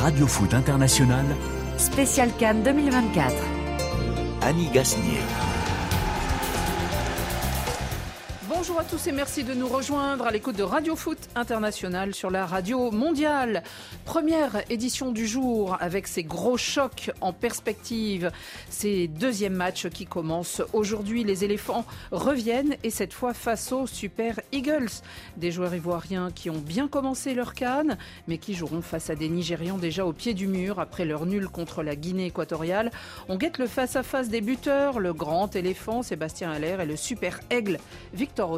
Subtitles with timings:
[0.00, 1.24] Radio Foot International.
[1.78, 3.32] Spécial Cannes 2024.
[4.42, 5.45] Annie Gasnier.
[8.68, 12.32] Bonjour à tous et merci de nous rejoindre à l'écoute de Radio Foot International sur
[12.32, 13.62] la radio mondiale.
[14.04, 18.32] Première édition du jour avec ces gros chocs en perspective.
[18.68, 21.22] Ces deuxième matchs qui commencent aujourd'hui.
[21.22, 24.90] Les éléphants reviennent et cette fois face aux Super Eagles.
[25.36, 27.96] Des joueurs ivoiriens qui ont bien commencé leur canne
[28.26, 31.46] mais qui joueront face à des Nigérians déjà au pied du mur après leur nul
[31.46, 32.90] contre la Guinée équatoriale.
[33.28, 37.78] On guette le face-à-face des buteurs, le grand éléphant Sébastien Haller et le Super Aigle
[38.12, 38.55] Victor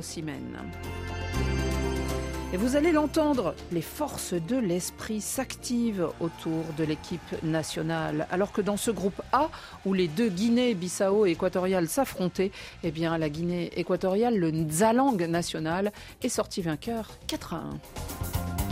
[2.52, 8.26] Et vous allez l'entendre, les forces de l'esprit s'activent autour de l'équipe nationale.
[8.30, 9.50] Alors que dans ce groupe A,
[9.84, 12.50] où les deux Guinées, Bissau et Équatoriale s'affrontaient,
[12.84, 18.67] eh bien la Guinée équatoriale, le Nzalang national, est sorti vainqueur 4 à 1.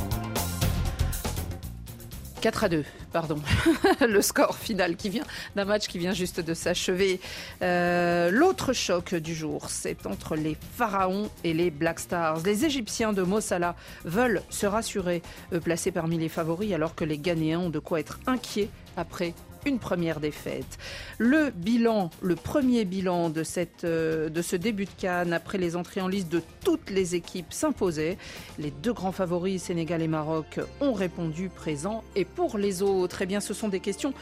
[2.47, 3.41] 4 à 2, pardon.
[4.09, 5.25] le score final qui vient
[5.57, 7.19] d'un match qui vient juste de s'achever.
[7.61, 12.43] Euh, L'autre choc du jour, c'est entre les Pharaons et les Black Stars.
[12.45, 17.19] Les Égyptiens de Mossala veulent se rassurer, eux placés parmi les favoris, alors que les
[17.19, 19.35] Ghanéens ont de quoi être inquiets après
[19.67, 20.79] une première défaite.
[21.19, 25.77] Le bilan, le premier bilan de, cette, euh, de ce début de Cannes après les
[25.77, 28.17] entrées en liste de toutes les équipes s'imposait.
[28.59, 32.05] Les deux grands favoris, Sénégal et Maroc, ont répondu présent.
[32.15, 34.15] Et pour les autres, eh bien, ce sont des questions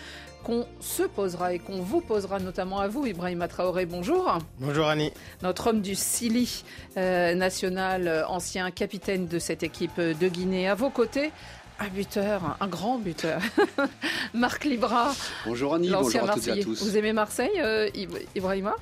[0.44, 3.86] qu'on se posera et qu'on vous posera notamment à vous, Ibrahim Traoré.
[3.86, 4.38] Bonjour.
[4.60, 5.10] Bonjour Annie.
[5.42, 6.64] Notre homme du Sili
[6.96, 10.68] euh, national, euh, ancien capitaine de cette équipe de Guinée.
[10.68, 11.32] À vos côtés,
[11.80, 13.40] un buteur, un grand buteur.
[14.34, 15.12] Marc Libra.
[15.46, 16.82] Bonjour Annie, bonjour à toutes et à tous.
[16.82, 17.88] Vous aimez Marseille, euh,
[18.34, 18.74] Ibrahima?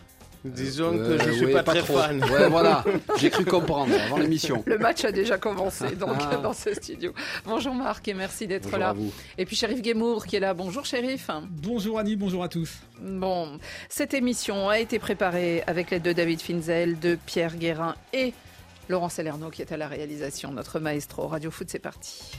[0.45, 2.21] Disons que je ne suis pas, très fan.
[2.25, 2.85] Ouais, voilà,
[3.19, 4.65] j'ai cru comprendre avant l'émission.
[4.67, 6.37] Le match a déjà commencé donc ah.
[6.37, 7.13] dans ce studio.
[7.45, 8.95] Bonjour Marc et merci d'être là.
[9.39, 10.53] Et puis Shérif Guémour qui est là.
[10.53, 11.31] Bonjour Shérif.
[11.49, 12.81] Bonjour Annie, bonjour à tous.
[13.01, 18.35] Bon, cette émission a été préparée avec l'aide de David Finzel, de Pierre Guérin et
[18.93, 21.27] Laurent Salerno qui est à la réalisation, notre maestro.
[21.27, 22.31] Radio Foot, c'est parti.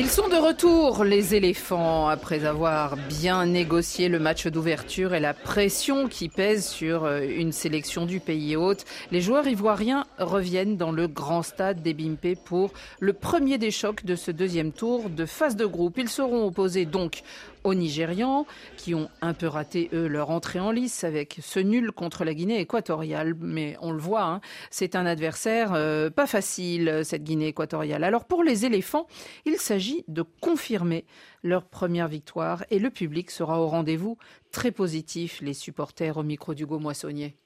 [0.00, 5.34] Ils sont de retour, les éléphants, après avoir bien négocié le match d'ouverture et la
[5.34, 8.86] pression qui pèse sur euh, une sélection du pays hôte.
[9.12, 14.06] Les joueurs ivoiriens reviennent dans le grand stade des Bimpe pour le premier des chocs
[14.06, 15.98] de ce deuxième tour de phase de groupe.
[15.98, 17.22] Ils seront opposés donc
[17.64, 21.92] aux Nigérians, qui ont un peu raté, eux, leur entrée en lice avec ce nul
[21.92, 23.34] contre la Guinée équatoriale.
[23.38, 24.40] Mais on le voit, hein,
[24.70, 28.04] c'est un adversaire euh, pas facile, cette Guinée équatoriale.
[28.04, 29.06] Alors pour les éléphants,
[29.44, 31.04] il s'agit de confirmer
[31.42, 34.18] leur première victoire et le public sera au rendez-vous
[34.52, 37.36] très positif, les supporters au micro d'Hugo Moissonnier.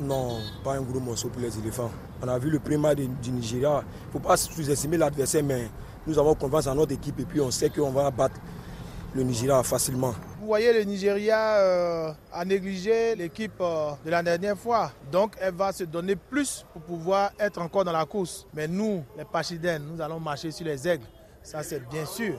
[0.00, 1.90] Non, pas un gros morceau pour les éléphants.
[2.22, 3.82] On a vu le premier match du Nigeria.
[3.82, 5.70] Il ne faut pas sous-estimer l'adversaire, mais
[6.06, 8.40] nous avons confiance en notre équipe et puis on sait qu'on va battre
[9.16, 10.14] le Nigeria facilement.
[10.40, 14.92] Vous voyez, le Nigeria euh, a négligé l'équipe euh, de la dernière fois.
[15.10, 18.46] Donc, elle va se donner plus pour pouvoir être encore dans la course.
[18.54, 21.06] Mais nous, les Pachidènes, nous allons marcher sur les aigles.
[21.42, 22.34] Ça, c'est bien sûr.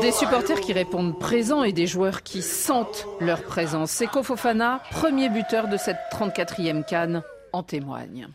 [0.00, 3.90] Des supporters qui répondent présents et des joueurs qui sentent leur présence.
[3.90, 7.22] C'est Kofofana, premier buteur de cette 34e canne
[7.52, 8.28] en témoigne.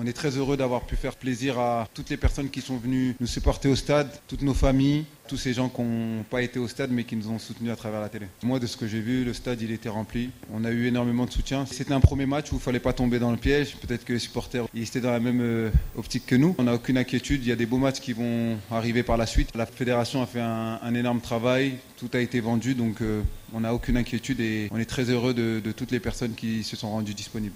[0.00, 3.16] On est très heureux d'avoir pu faire plaisir à toutes les personnes qui sont venues
[3.18, 6.68] nous supporter au stade, toutes nos familles, tous ces gens qui n'ont pas été au
[6.68, 8.26] stade mais qui nous ont soutenus à travers la télé.
[8.44, 10.30] Moi, de ce que j'ai vu, le stade il était rempli.
[10.54, 11.66] On a eu énormément de soutien.
[11.66, 13.74] C'était un premier match où il ne fallait pas tomber dans le piège.
[13.76, 16.54] Peut-être que les supporters étaient dans la même euh, optique que nous.
[16.58, 17.42] On n'a aucune inquiétude.
[17.42, 19.50] Il y a des beaux matchs qui vont arriver par la suite.
[19.56, 21.74] La fédération a fait un, énorme travail.
[21.96, 23.22] Tout a été vendu donc euh,
[23.52, 26.76] on n'a aucune inquiétude et on est très heureux de toutes les personnes qui se
[26.76, 27.54] sont rendues disponibles.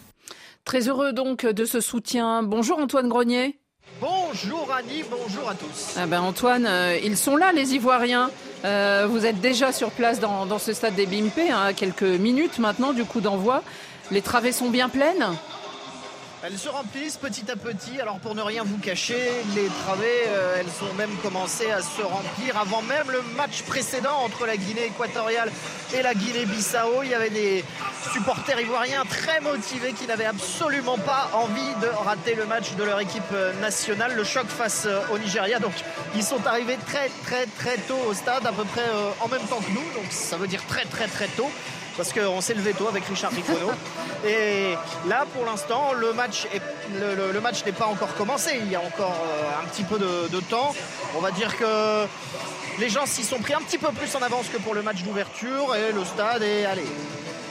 [0.65, 2.43] Très heureux donc de ce soutien.
[2.43, 3.59] Bonjour Antoine Grenier.
[4.01, 5.95] Bonjour Annie, bonjour à tous.
[5.97, 8.31] Ah ben Antoine, euh, ils sont là les Ivoiriens.
[8.65, 12.93] Euh, vous êtes déjà sur place dans, ce stade des Bimpe, hein, quelques minutes maintenant
[12.93, 13.63] du coup d'envoi.
[14.11, 15.27] Les travées sont bien pleines?
[16.45, 18.01] Elles se remplissent petit à petit.
[18.01, 19.19] Alors pour ne rien vous cacher,
[19.55, 24.17] les travées, euh, elles ont même commencé à se remplir avant même le match précédent
[24.25, 25.51] entre la Guinée équatoriale
[25.95, 27.05] et la Guinée-Bissau.
[27.05, 27.65] Il y avait des
[28.13, 32.99] supporters ivoiriens très motivés qui n'avaient absolument pas envie de rater le match de leur
[33.01, 33.23] équipe
[33.61, 34.15] nationale.
[34.15, 35.61] Le choc face euh, au Nigeria.
[35.61, 35.75] Donc
[36.17, 39.43] ils sont arrivés très très très tôt au stade, à peu près euh, en même
[39.43, 40.03] temps que nous.
[40.03, 41.51] Donc ça veut dire très très très tôt.
[41.97, 43.71] Parce qu'on s'est levé tôt avec Richard Ricono.
[44.27, 44.75] Et
[45.09, 46.47] là, pour l'instant, le match
[47.67, 48.53] n'est pas encore commencé.
[48.61, 49.17] Il y a encore
[49.63, 50.75] un petit peu de, de temps.
[51.17, 52.07] On va dire que
[52.79, 55.03] les gens s'y sont pris un petit peu plus en avance que pour le match
[55.03, 56.85] d'ouverture et le stade est allé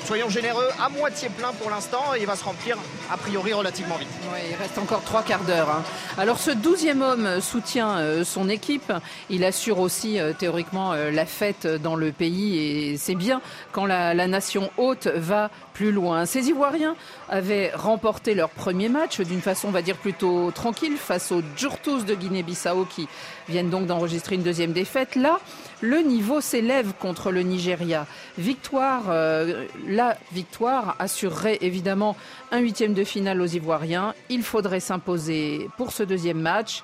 [0.05, 2.77] soyons généreux, à moitié plein pour l'instant il va se remplir
[3.11, 4.09] a priori relativement vite.
[4.49, 5.69] il reste encore trois quarts d'heure.
[5.69, 5.83] Hein.
[6.17, 8.91] Alors ce douzième homme soutient euh, son équipe,
[9.29, 13.85] il assure aussi euh, théoriquement euh, la fête dans le pays et c'est bien quand
[13.85, 16.25] la, nation haute va plus loin.
[16.25, 16.95] Ces Ivoiriens
[17.29, 22.03] avaient remporté leur premier match d'une façon, on va dire, plutôt tranquille face aux Djurtous
[22.03, 23.07] de Guinée-Bissau qui
[23.49, 25.15] viennent donc d'enregistrer une deuxième défaite.
[25.15, 25.39] Là,
[25.81, 28.05] le niveau s'élève contre le Nigeria.
[28.37, 32.15] Victoire, euh, la victoire assurerait évidemment
[32.51, 34.13] un huitième de finale aux Ivoiriens.
[34.29, 36.83] Il faudrait s'imposer pour ce deuxième match.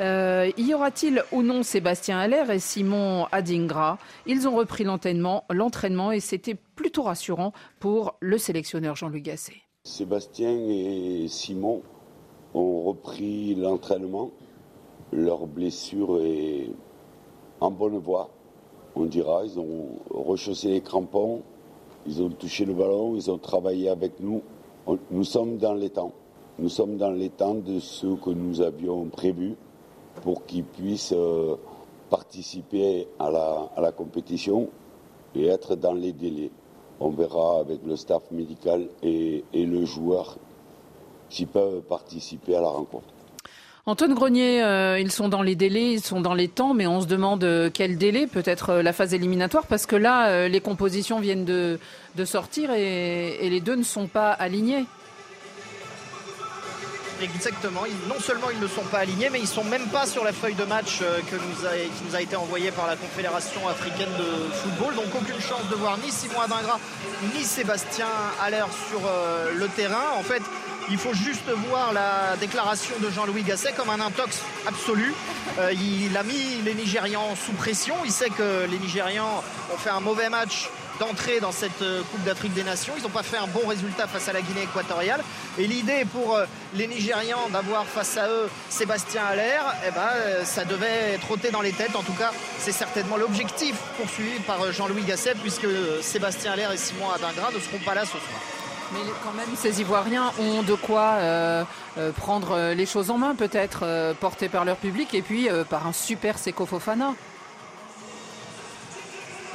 [0.00, 3.98] Euh, y aura-t-il ou non Sébastien Allaire et Simon Adingra?
[4.26, 9.62] Ils ont repris l'entraînement et c'était plutôt rassurant pour le sélectionneur Jean-Luc Gasset.
[9.84, 11.82] Sébastien et Simon
[12.54, 14.30] ont repris l'entraînement.
[15.14, 16.70] Leur blessure est
[17.60, 18.30] en bonne voie,
[18.96, 19.44] on dira.
[19.44, 21.42] Ils ont rechaussé les crampons,
[22.04, 24.42] ils ont touché le ballon, ils ont travaillé avec nous.
[25.12, 26.10] Nous sommes dans les temps.
[26.58, 29.54] Nous sommes dans les temps de ce que nous avions prévu
[30.22, 31.54] pour qu'ils puissent euh,
[32.10, 34.68] participer à la, compétition
[35.36, 36.50] et être dans les délais.
[36.98, 40.38] On verra avec le staff médical et, et le joueur
[41.28, 43.13] s'ils peuvent participer à la rencontre.
[43.86, 47.02] Antoine Grenier, euh, ils sont dans les délais, ils sont dans les temps, mais on
[47.02, 51.20] se demande euh, quel délai, peut-être euh, la phase éliminatoire, parce que là, les compositions
[51.20, 51.78] viennent de,
[52.24, 54.86] sortir et, les deux ne sont pas alignés.
[57.22, 57.82] Exactement.
[58.08, 60.54] non seulement ils ne sont pas alignés, mais ils sont même pas sur la feuille
[60.54, 64.94] de match qui nous a été envoyée par la Confédération africaine de football.
[64.94, 66.80] Donc aucune chance de voir ni Simon Adingra
[67.34, 68.08] ni Sébastien
[68.42, 69.00] Aller sur
[69.54, 70.18] le terrain.
[70.18, 70.42] En fait,
[70.90, 75.14] il faut juste voir la déclaration de Jean-Louis Gasset comme un intox absolu.
[75.58, 77.94] Euh, il a mis les Nigérians sous pression.
[78.04, 79.42] Il sait que les Nigérians
[79.72, 80.68] ont fait un mauvais match
[81.00, 82.92] d'entrée dans cette euh, Coupe d'Afrique des Nations.
[82.96, 85.22] Ils n'ont pas fait un bon résultat face à la Guinée équatoriale.
[85.58, 86.44] Et l'idée pour euh,
[86.74, 91.72] les Nigérians d'avoir face à eux Sébastien Allaire, eh ben, ça devait trotter dans les
[91.72, 91.96] têtes.
[91.96, 95.66] En tout cas, c'est certainement l'objectif poursuivi par Jean-Louis Gasset, puisque
[96.02, 98.53] Sébastien Allaire et Simon Adingra ne seront pas là ce soir.
[98.92, 101.64] Mais quand même, ces Ivoiriens ont de quoi euh,
[101.98, 105.86] euh, prendre les choses en main, peut-être euh, portés par leur public et puis par
[105.86, 107.14] un super Seko Fofana.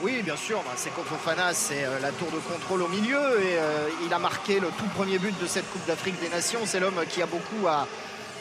[0.02, 0.60] Oui, bien sûr.
[0.60, 3.58] Bah, Seko Fofana, c'est la tour de contrôle au milieu et
[4.06, 6.62] il a marqué le tout premier but de cette Coupe d'Afrique des Nations.
[6.66, 7.86] C'est l'homme qui a beaucoup à,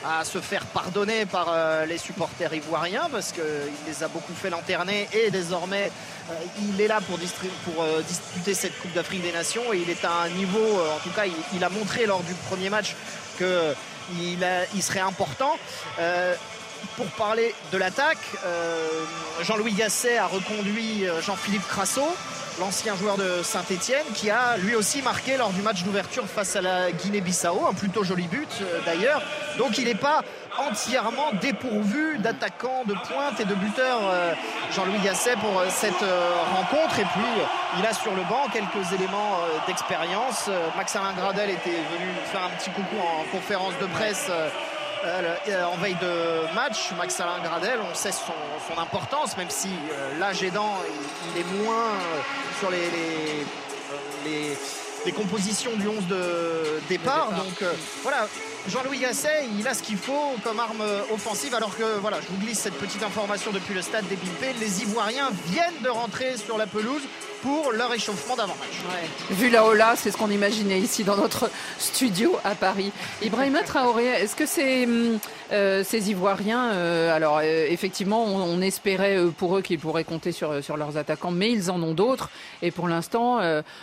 [0.04, 3.42] à se faire pardonner par euh, les supporters ivoiriens parce qu'il
[3.86, 5.90] les a beaucoup fait lanterner et désormais
[6.30, 7.18] euh, il est là pour,
[7.82, 11.10] euh, disputer cette Coupe d'Afrique des Nations et il est à un niveau, en tout
[11.14, 11.24] cas
[11.54, 12.94] il, a montré lors du premier match
[13.36, 15.56] qu'il il serait important.
[16.96, 18.18] Pour parler de l'attaque,
[19.42, 22.02] Jean-Louis Gasset a reconduit Jean-Philippe Crasso
[22.58, 26.60] l'ancien joueur de Saint-Etienne, qui a lui aussi marqué lors du match d'ouverture face à
[26.60, 29.22] la Guinée-Bissau, un plutôt joli but euh, d'ailleurs.
[29.58, 30.22] Donc il n'est pas
[30.58, 34.32] entièrement dépourvu d'attaquants de pointe et de buteurs euh,
[34.74, 36.04] Jean-Louis Gasset pour euh, cette
[36.54, 36.98] rencontre.
[36.98, 37.44] Et puis
[37.78, 40.50] il a sur le banc quelques éléments d'expérience.
[40.76, 44.30] Max-Alain Gradel était venu faire un petit coucou en conférence de presse
[45.04, 49.68] euh, euh, en veille de match, Max Alain Gradel, on sait son, importance, même si
[49.68, 50.76] euh, l'âge aidant,
[51.34, 51.90] il, est moins
[52.58, 52.88] sur les,
[54.24, 57.30] les, compositions du 11 de départ.
[57.32, 57.64] Donc
[58.02, 58.28] voilà,
[58.68, 61.54] Jean-Louis Gasset, il a ce qu'il faut comme arme offensive.
[61.54, 64.52] Alors que voilà, je vous glisse cette petite information depuis le stade des Bimpé.
[64.60, 67.02] Les Ivoiriens viennent de rentrer sur la pelouse
[67.42, 68.82] pour leur échauffement d'avant-match.
[69.30, 72.92] Vu là-haut là, c'est ce qu'on imaginait ici dans notre studio à Paris.
[73.22, 75.18] Ibrahima Traoré, est-ce que c'est hum,
[75.52, 80.62] euh, ces Ivoiriens, euh, alors euh, effectivement, on, espérait pour eux qu'ils pourraient compter sur,
[80.62, 82.28] sur leurs attaquants, mais ils en ont d'autres.
[82.60, 83.40] Et pour l'instant,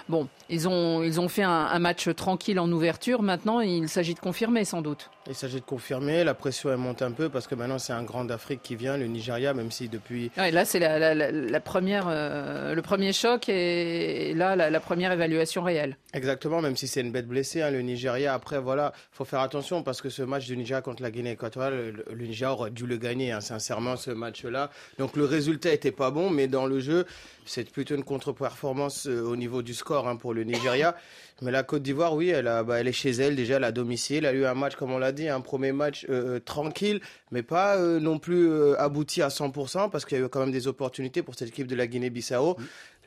[0.09, 3.21] bon, ils ont, ils ont fait un, match tranquille en ouverture.
[3.21, 5.09] Maintenant, il s'agit de confirmer sans doute.
[5.27, 6.23] Il s'agit de confirmer.
[6.23, 8.97] La pression elle monte un peu parce que maintenant c'est un grand d'Afrique qui vient,
[8.97, 10.29] le Nigeria, même si depuis.
[10.37, 15.97] Ouais, là c'est la, la, première, le premier choc et là la, première évaluation réelle.
[16.13, 18.33] Exactement, même si c'est une bête blessée, hein, le Nigeria.
[18.33, 22.03] Après, voilà, faut faire attention parce que ce match du Nigeria contre la Guinée équatoriale
[22.11, 24.69] le, Niger aurait dû le gagner, hein, sincèrement, ce match-là.
[24.97, 27.05] Donc le résultat était pas bon, mais dans le jeu,
[27.45, 30.95] c'est plutôt une contre-performance euh, au niveau du score hein, pour le Nigeria.
[31.41, 33.73] Mais la Côte d'Ivoire, oui, elle, a, bah, elle est chez elle déjà, elle a
[33.73, 34.19] domicile.
[34.19, 37.01] Elle a eu un match, comme on l'a dit, un premier match euh, euh, tranquille,
[37.31, 40.67] mais pas non plus abouti à 100%, parce qu'il y a eu quand même des
[40.67, 42.55] opportunités pour cette équipe de la Guinée-Bissau.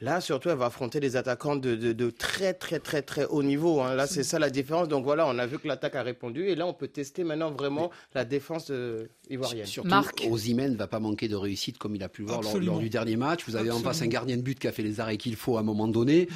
[0.01, 3.81] Là, surtout, elle va affronter des attaquants de, de, très, très, très, très haut niveau.
[3.81, 3.95] Hein.
[3.95, 4.89] Là, c'est ça la différence.
[4.89, 6.47] Donc voilà, on a vu que l'attaque a répondu.
[6.47, 9.67] Et là, on peut tester maintenant vraiment la défense euh, ivoirienne.
[9.67, 10.25] Surtout, Marc.
[10.25, 13.17] ne va pas manquer de réussite comme il a pu le voir lors, du dernier
[13.17, 13.45] match.
[13.47, 15.57] Vous avez en face un gardien de but qui a fait les arrêts qu'il faut
[15.57, 16.29] à un moment donné.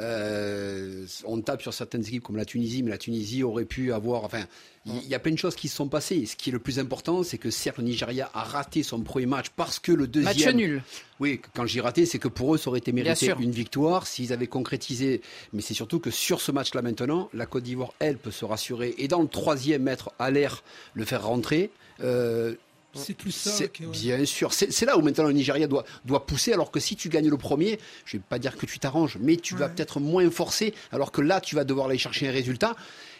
[0.00, 4.24] Euh, on tape sur certaines équipes comme la Tunisie, mais la Tunisie aurait pu avoir.
[4.24, 4.44] Enfin,
[4.86, 6.24] il y a plein de choses qui se sont passées.
[6.26, 9.26] Ce qui est le plus important, c'est que certes, le Nigeria a raté son premier
[9.26, 10.56] match parce que le deuxième.
[10.56, 10.82] Match nul.
[11.20, 14.32] Oui, quand j'ai raté, c'est que pour eux, ça aurait été mérité une victoire s'ils
[14.32, 15.20] avaient concrétisé.
[15.52, 18.94] Mais c'est surtout que sur ce match-là maintenant, la Côte d'Ivoire, elle, peut se rassurer.
[18.98, 21.70] Et dans le troisième, mettre à l'air, le faire rentrer.
[22.00, 22.54] Euh,
[22.94, 23.50] c'est plus ça.
[23.80, 24.52] Bien sûr.
[24.52, 26.52] C'est là où maintenant le Nigeria doit, doit pousser.
[26.52, 29.18] Alors que si tu gagnes le premier, je ne vais pas dire que tu t'arranges,
[29.20, 30.74] mais tu vas peut-être moins forcer.
[30.90, 32.76] Alors que là, tu vas devoir aller chercher un résultat.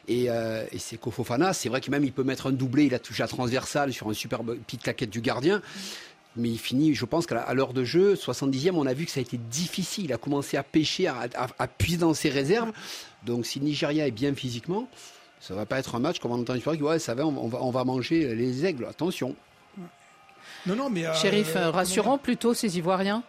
[0.09, 2.95] Et, euh, et c'est Kofofana, c'est vrai que même il peut mettre un doublé, il
[2.95, 5.63] a touché à transversale sur une superbe petite claquette du gardien.
[6.35, 9.21] Mais il finit, je pense qu'à l'heure de jeu, 70e, on a vu que ça
[9.21, 10.07] a été difficile.
[10.07, 12.73] Il a commencé à pêcher, à, à, puiser dans ses réserves.
[13.25, 14.89] Donc si le Nigeria est bien physiquement,
[15.41, 17.63] ça va pas être un match comme on entend qui ouais, ça va, on va,
[17.63, 18.87] on va manger les aigles.
[18.87, 19.37] Attention.
[20.67, 21.07] Non, non, mais.
[21.07, 23.23] Euh, Shérif, euh, rassurant plutôt ces Ivoiriens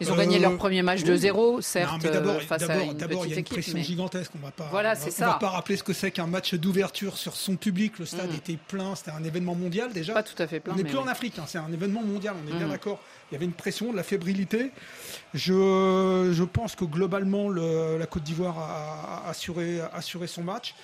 [0.00, 2.02] ils ont gagné leur euh, premier match de 0 certes,
[2.46, 4.30] face à une D'abord, il y a une pression gigantesque.
[4.36, 5.28] On va pas, voilà, c'est ça.
[5.28, 7.98] On va pas rappeler ce que c'est qu'un match d'ouverture sur son public.
[7.98, 8.36] Le stade mm.
[8.36, 8.94] était plein.
[8.94, 10.14] C'était un événement mondial déjà.
[10.14, 10.74] Pas tout à fait plein.
[10.74, 11.38] On n'est plus en Afrique.
[11.38, 12.34] Hein, c'est un événement mondial.
[12.44, 12.70] On est bien mm.
[12.70, 13.00] d'accord.
[13.30, 14.70] Il y avait une pression, de la fébrilité.
[15.34, 20.74] Je, je pense que globalement, le, la Côte d'Ivoire a assuré, assuré son match.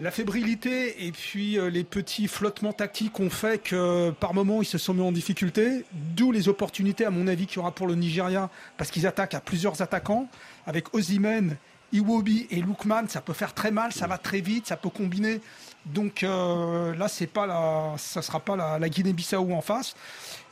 [0.00, 4.66] La fébrilité et puis euh, les petits flottements tactiques ont fait que par moments ils
[4.66, 7.86] se sont mis en difficulté, d'où les opportunités à mon avis qu'il y aura pour
[7.86, 10.26] le Nigeria parce qu'ils attaquent à plusieurs attaquants
[10.66, 11.54] avec Ozimen,
[11.92, 15.42] Iwobi et Lukman, ça peut faire très mal, ça va très vite, ça peut combiner.
[15.84, 19.94] Donc euh, là c'est pas la ça sera pas la, Guinée-Bissau en face.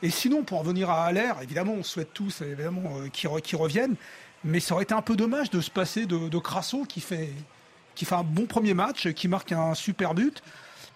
[0.03, 3.07] Et sinon pour revenir à Aller, évidemment on souhaite tous évidemment euh,
[3.41, 3.95] qu'ils reviennent,
[4.43, 7.29] mais ça aurait été un peu dommage de se passer de, de Crasso qui fait
[7.99, 10.41] qui fait un bon premier match, qui marque un super but.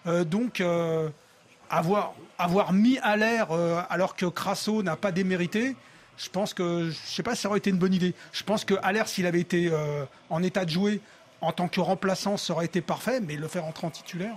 [0.06, 1.10] Euh, donc, euh,
[1.68, 2.14] avoir,
[2.72, 5.76] mis à l'air euh, alors que Crasso n'a pas démérité,
[6.16, 8.14] je pense que, je sais pas si ça aurait été une bonne idée.
[8.32, 9.70] Je pense que l'air, s'il avait été
[10.30, 11.02] en état de jouer
[11.42, 14.34] en tant que remplaçant, ça aurait été parfait, mais le faire entrer en titulaire.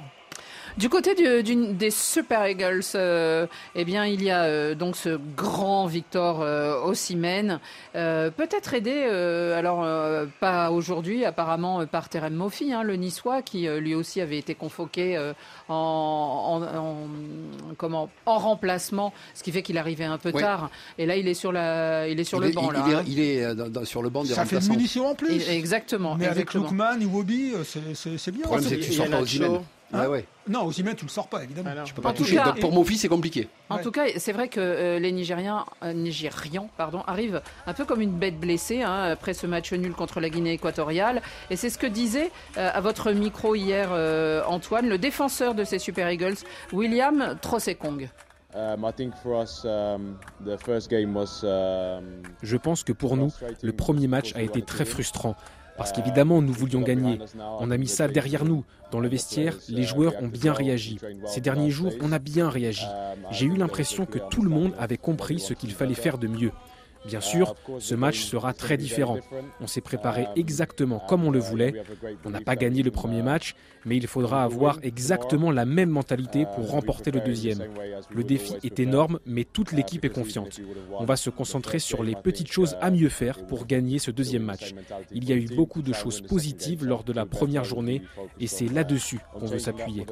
[0.78, 5.88] Du côté des Super Eagles, euh, eh bien, il y a euh, donc ce grand
[5.88, 7.60] Victor euh, Ossimène,
[7.94, 8.94] peut-être aidé,
[9.56, 9.88] alors
[10.40, 15.20] pas aujourd'hui, apparemment par Terem Moffi, hein, le Niçois, qui lui aussi avait été convoqué
[15.68, 16.62] en,
[17.78, 20.70] comment, en remplacement, ce qui fait qu'il arrivait un peu tard.
[21.00, 22.70] Et là, il est sur, la, il est sur le banc.
[22.72, 23.56] Il, là, il est, hein.
[23.84, 25.50] sur le banc des Ça fait une munition en plus.
[25.50, 26.16] exactement.
[26.16, 28.44] Mais avec Lookman, Iwobi, c'est bien.
[28.44, 29.22] Le problème, c'est que tu sors pas
[29.94, 30.26] hein ouais.
[30.48, 31.70] Non, aux emails, tu le sors pas, évidemment.
[31.78, 32.40] Ah tu peux pas toucher.
[32.62, 33.48] pour mon fils, c'est compliqué.
[33.70, 37.86] En tout cas, c'est vrai que euh, les Nigériens, euh, Nigérians pardon, arrivent un peu
[37.86, 41.22] comme une bête blessée hein, après ce match nul contre la Guinée équatoriale.
[41.50, 43.92] Et c'est ce que disait euh, à votre micro hier
[44.48, 46.38] Antoine, le défenseur de ces Super Eagles,
[46.72, 48.10] William Trossekong.
[48.56, 48.92] Um, um,
[49.66, 50.18] um,
[52.42, 55.36] Je pense que pour nous, le premier match a été très frustrant
[55.78, 57.20] parce qu'évidemment, nous voulions gagner.
[57.60, 58.66] On a mis ça derrière nous.
[58.92, 61.00] Dans le vestiaire, les joueurs ont bien réagi.
[61.26, 62.86] Ces derniers jours, on a bien réagi.
[63.32, 66.52] J'ai eu l'impression que tout le monde avait compris ce qu'il fallait faire de mieux.
[67.08, 69.18] Bien sûr, ce match sera très différent.
[69.62, 71.74] On s'est préparé exactement comme on le voulait.
[72.26, 76.46] On n'a pas gagné le premier match, mais il faudra avoir exactement la même mentalité
[76.56, 77.64] pour remporter le deuxième.
[78.12, 80.60] Le défi est énorme, mais toute l'équipe est confiante.
[81.00, 84.44] On va se concentrer sur les petites choses à mieux faire pour gagner ce deuxième
[84.44, 84.74] match.
[85.12, 88.02] Il y a eu beaucoup de choses positives lors de la première journée,
[88.40, 90.06] et c'est là-dessus qu'on veut s'appuyer.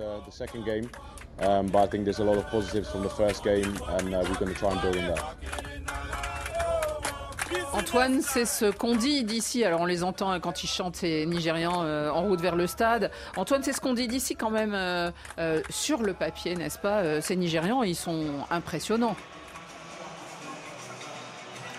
[7.78, 9.66] Antoine, c'est ce qu'on dit d'ici.
[9.66, 12.68] Alors on les entend hein, quand ils chantent ces Nigérians euh, en route vers le
[12.68, 13.12] stade.
[13.36, 17.20] Antoine, c'est ce qu'on dit d'ici quand même euh, euh, sur le papier, n'est-ce pas?
[17.22, 19.18] Ces Nigérians, ils sont impressionnants.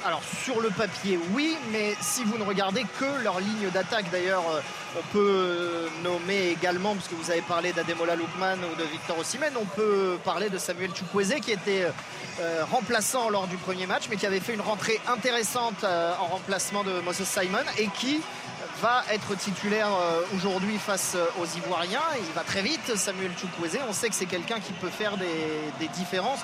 [0.07, 4.45] Alors sur le papier, oui, mais si vous ne regardez que leur ligne d'attaque, d'ailleurs,
[4.97, 9.65] on peut nommer également, puisque vous avez parlé d'Ademola Lookman ou de Victor Osimhen, on
[9.65, 11.89] peut parler de Samuel Chukwueze qui était
[12.39, 16.27] euh, remplaçant lors du premier match, mais qui avait fait une rentrée intéressante euh, en
[16.27, 18.21] remplacement de Moses Simon et qui
[18.81, 22.03] va être titulaire euh, aujourd'hui face aux Ivoiriens.
[22.29, 23.81] Il va très vite, Samuel Chukwueze.
[23.89, 26.41] On sait que c'est quelqu'un qui peut faire des, différences.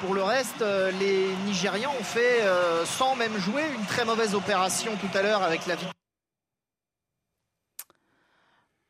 [0.00, 4.34] Pour le reste, euh, les Nigérians ont fait, euh, sans même jouer, une très mauvaise
[4.34, 5.94] opération tout à l'heure avec la victoire.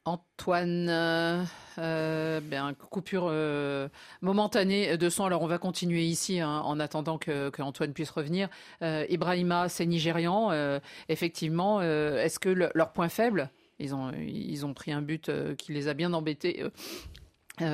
[0.05, 3.33] Antoine, euh, ben, coupure
[4.21, 5.25] momentanée de son.
[5.25, 8.49] Alors on va continuer ici hein, en attendant que, Antoine puisse revenir.
[8.83, 10.53] Ibrahima, c'est nigérian.
[11.09, 15.73] Effectivement, est-ce que le, leur point faible, ils ont, ils ont pris un but qui
[15.73, 16.63] les a bien embêtés.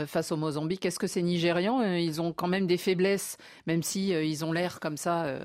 [0.07, 4.09] Face au Mozambique, est-ce que c'est nigérian Ils ont quand même des faiblesses, même si
[4.09, 5.39] ils ont l'air comme ça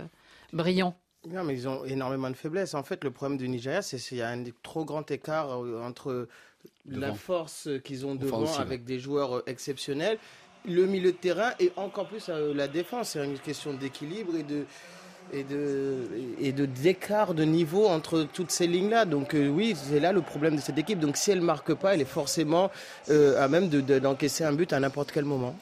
[0.51, 0.97] brillants?
[1.27, 2.73] Non, mais ils ont énormément de faiblesses.
[2.73, 5.49] En fait, le problème du Nigeria, c'est qu'il y a un trop grand écart
[5.83, 6.27] entre
[6.85, 7.07] devant.
[7.07, 8.85] la force qu'ils ont devant aussi, avec ouais.
[8.85, 10.17] des joueurs exceptionnels,
[10.65, 13.09] le milieu de terrain et encore plus la défense.
[13.09, 14.65] C'est une question d'équilibre et de
[15.33, 16.07] et de
[16.39, 20.11] et de d'écart de niveau entre toutes ces lignes là donc euh, oui c'est là
[20.11, 22.71] le problème de cette équipe donc si elle marque pas elle est forcément
[23.09, 25.55] euh, à même d'encaisser de, de, un but à n'importe quel moment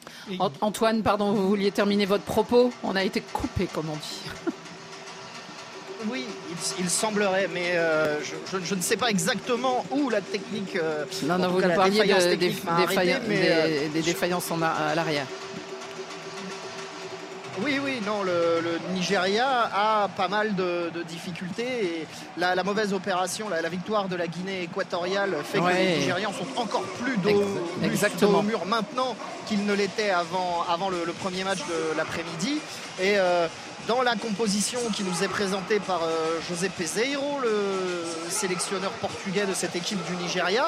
[0.60, 4.22] Antoine pardon vous vouliez terminer votre propos on a été coupé comme on dit
[6.10, 10.20] oui, il, il, semblerait, mais euh, je, je, je, ne sais pas exactement où la
[10.20, 10.76] technique.
[10.76, 14.60] Euh, non, non, vous nous parliez de, des, défaillances, mais, des, euh, des défaillances en,
[14.62, 15.26] à l'arrière.
[17.62, 22.06] Oui, oui, non, le, le, Nigeria a pas mal de, de difficultés et
[22.36, 25.72] la, la, mauvaise opération, la, la, victoire de la Guinée équatoriale fait ouais.
[25.72, 27.44] que les Nigérians sont encore plus dos,
[27.82, 28.40] Exactement.
[28.40, 29.14] au mur maintenant
[29.46, 32.58] qu'ils ne l'étaient avant, avant le, le, premier match de l'après-midi.
[33.00, 33.46] Et euh,
[33.86, 39.54] dans la composition qui nous est présentée par euh, José Peseiro, le sélectionneur portugais de
[39.54, 40.66] cette équipe du Nigeria,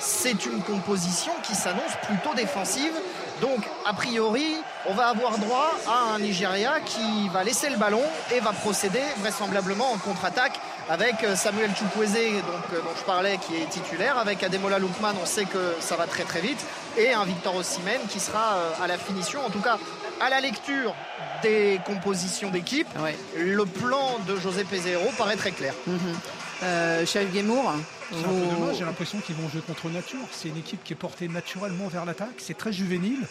[0.00, 2.92] c'est une composition qui s'annonce plutôt défensive.
[3.40, 8.02] Donc, a priori, on va avoir droit à un Nigeria qui va laisser le ballon
[8.34, 12.14] et va procéder vraisemblablement en contre-attaque avec euh, Samuel Chukwueze,
[12.46, 16.06] donc, dont je parlais, qui est titulaire, avec Ademola Lookman, on sait que ça va
[16.06, 16.64] très très vite,
[16.96, 19.44] et un Victor Osimhen qui sera à la finition.
[19.44, 19.78] En tout cas,
[20.20, 20.94] à la lecture
[21.42, 23.16] des compositions d'équipe, ouais.
[23.36, 25.74] le plan de José Pesero paraît très clair.
[25.86, 26.35] Mm -hmm.
[26.62, 27.72] Euh, Charles Guémour
[28.10, 30.20] c'est un peu dommage, j'ai l'impression qu'ils vont jouer contre nature.
[30.30, 32.36] C'est une équipe qui est portée naturellement vers l'attaque.
[32.38, 33.26] C'est très juvénile.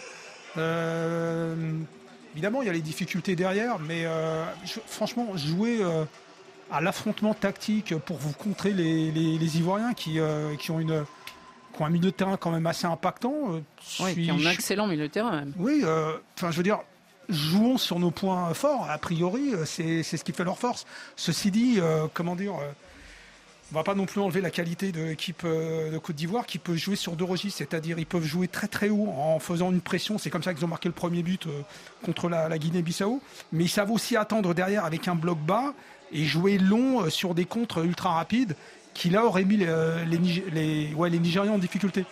[0.58, 1.56] Euh,
[2.34, 6.04] évidemment, il y a les difficultés derrière, mais euh, je, franchement, jouer euh,
[6.72, 10.20] à l'affrontement tactique pour vous contrer les, les, les Ivoiriens qui,
[10.60, 11.06] qui ont une
[11.74, 13.62] qui ont un milieu de terrain quand même assez impactant.
[14.00, 15.54] Oui, qui ont un excellent milieu de terrain même.
[15.58, 15.84] Oui,
[16.38, 16.80] enfin, je veux dire,
[17.28, 18.90] jouons sur nos points forts.
[18.90, 20.86] A priori, c'est ce qui fait leur force.
[21.18, 21.80] Ceci dit,
[22.14, 22.56] comment dire
[23.72, 26.76] on va pas non plus enlever la qualité de l'équipe de Côte d'Ivoire qui peut
[26.76, 30.18] jouer sur deux registres, c'est-à-dire ils peuvent jouer très très haut en faisant une pression,
[30.18, 31.48] c'est comme ça qu'ils ont marqué le premier but
[32.04, 35.74] contre la, Guinée-Bissau, mais ils savent aussi attendre derrière avec un bloc bas
[36.12, 38.56] et jouer long sur des contres ultra rapides
[38.96, 42.06] qui là auraient mis les, les, Nigérians en difficulté.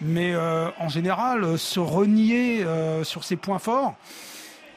[0.00, 3.96] Mais euh, en général, se renier euh, sur ses points forts,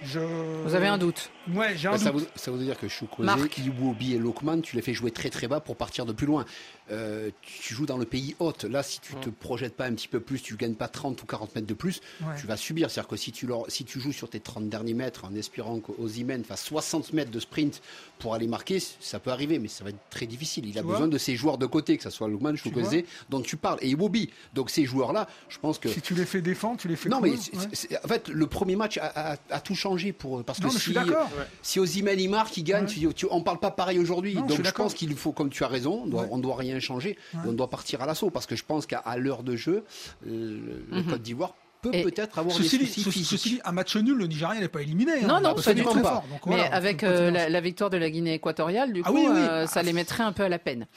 [0.01, 0.19] je...
[0.65, 2.01] Vous avez un doute Ouais, j'ai un doute.
[2.01, 5.29] Ça veut, ça veut dire que Choukweze, Iwobi et Lokman, tu les fais jouer très
[5.29, 6.45] très bas pour partir de plus loin.
[6.91, 8.65] Euh, tu joues dans le pays hôte.
[8.65, 11.21] Là, si tu ne te projettes pas un petit peu plus, tu gagnes pas 30
[11.21, 12.35] ou 40 mètres de plus, ouais.
[12.39, 12.89] tu vas subir.
[12.89, 15.79] C'est-à-dire que si tu, leur, si tu joues sur tes 30 derniers mètres en espérant
[15.79, 17.81] qu'Ozimen fasse 60 mètres de sprint
[18.19, 20.65] pour aller marquer, ça peut arriver, mais ça va être très difficile.
[20.65, 23.41] Il tu a besoin de ces joueurs de côté, que ce soit Lokman, Choukweze, dont
[23.41, 24.29] tu parles, et Iwobi.
[24.53, 25.89] Donc ces joueurs-là, je pense que.
[25.89, 27.97] Si tu les fais défendre, tu les fais Non, mais ouais.
[28.03, 30.43] en fait, le premier match a, a, a, tout changé pour.
[30.43, 31.29] Parce que non, si, je suis d'accord.
[31.61, 32.89] Si Ozimen il marque, il gagne, Ouais.
[32.89, 34.35] tu, tu, on parle pas pareil aujourd'hui.
[34.35, 36.55] Non, je Donc je, pense qu'il faut, comme tu as raison, on doit, on doit
[36.55, 37.17] rien changer.
[37.33, 37.39] Ouais.
[37.47, 39.83] On doit partir à l'assaut parce que je pense qu'à l'heure de jeu,
[40.27, 40.59] euh,
[40.91, 41.05] le Mhm.
[41.11, 44.57] Côte d'Ivoire peut peut-être avoir Ceci des soucis ceci dit, un match nul, le Nigeria
[44.57, 45.11] n'est pas éliminé.
[45.21, 45.27] hein.
[45.27, 46.09] Non, non, Absolument absolument très pas.
[46.11, 46.23] fort.
[46.31, 49.37] Donc, Mais avec euh, la, victoire de la Guinée équatoriale, du Ah coup, oui, oui.
[49.41, 50.87] euh, ça les mettrait un peu à la peine.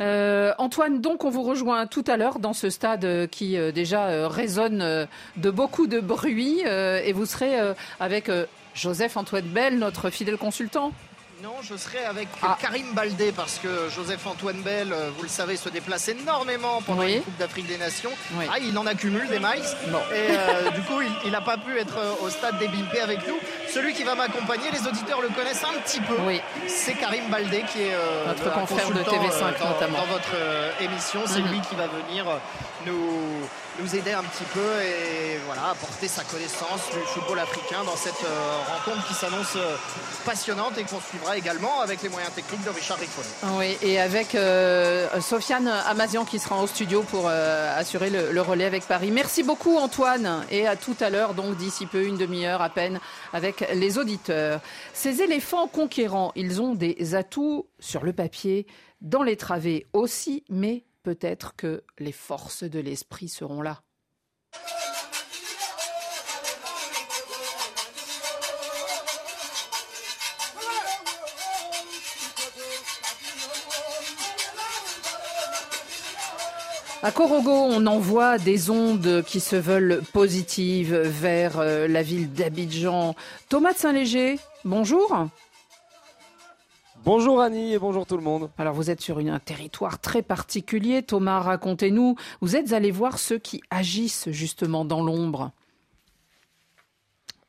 [0.00, 4.08] Euh, Antoine, donc on vous rejoint tout à l'heure dans ce stade qui euh, déjà
[4.08, 8.28] euh, résonne euh, de beaucoup de bruit euh, et vous serez euh, avec
[8.74, 10.92] euh, Joseph Antoine Bell, notre fidèle consultant.
[11.42, 12.56] Non, je serai avec Ah.
[12.60, 17.16] Karim Baldé parce que Joseph-Antoine Bell, euh, vous le savez, se déplace énormément pendant Oui.
[17.16, 18.12] la Coupe d'Afrique des Nations.
[18.34, 18.44] Oui.
[18.48, 19.64] Ah, il en accumule des miles.
[19.88, 19.98] Bon.
[20.14, 23.26] Et euh, du coup, il n'a pas pu être euh, au stade des Bimpé avec
[23.26, 23.34] nous.
[23.74, 26.14] Celui qui va m'accompagner, les auditeurs le connaissent un petit peu.
[26.24, 26.40] Oui.
[26.68, 29.98] C'est Karim Baldé qui est euh, Notre confrère de consultant, TV5 euh, dans, notamment.
[29.98, 30.36] dans votre
[30.80, 31.22] émission.
[31.26, 31.50] C'est Mhm.
[31.50, 32.24] lui qui va venir
[32.86, 38.24] nous, aider un petit peu et voilà, apporter sa connaissance du football africain dans cette
[38.24, 39.76] euh, rencontre qui s'annonce euh,
[40.24, 43.58] passionnante et qu'on suivra également avec les moyens techniques de Richard Ricconet.
[43.58, 48.84] Oui, et avec euh, Sofiane Amazian qui sera au studio pour assurer le relais avec
[48.86, 49.10] Paris.
[49.10, 53.00] Merci beaucoup Antoine et à tout à l'heure, donc d'ici peu, une demi-heure à peine,
[53.32, 54.60] avec les auditeurs.
[54.92, 58.66] Ces éléphants conquérants, ils ont des atouts sur le papier,
[59.02, 63.82] dans les travées aussi, mais peut-être que les forces de l'esprit seront là.
[77.04, 83.16] À Corogo, on envoie des ondes qui se veulent positives vers euh, la ville d'Abidjan.
[83.48, 85.26] Thomas de Saint-Léger, bonjour.
[87.04, 88.48] Bonjour Annie et bonjour tout le monde.
[88.58, 91.02] Alors vous êtes sur un territoire très particulier.
[91.02, 95.50] Thomas, racontez-nous, vous êtes allé voir ceux qui agissent justement dans l'ombre.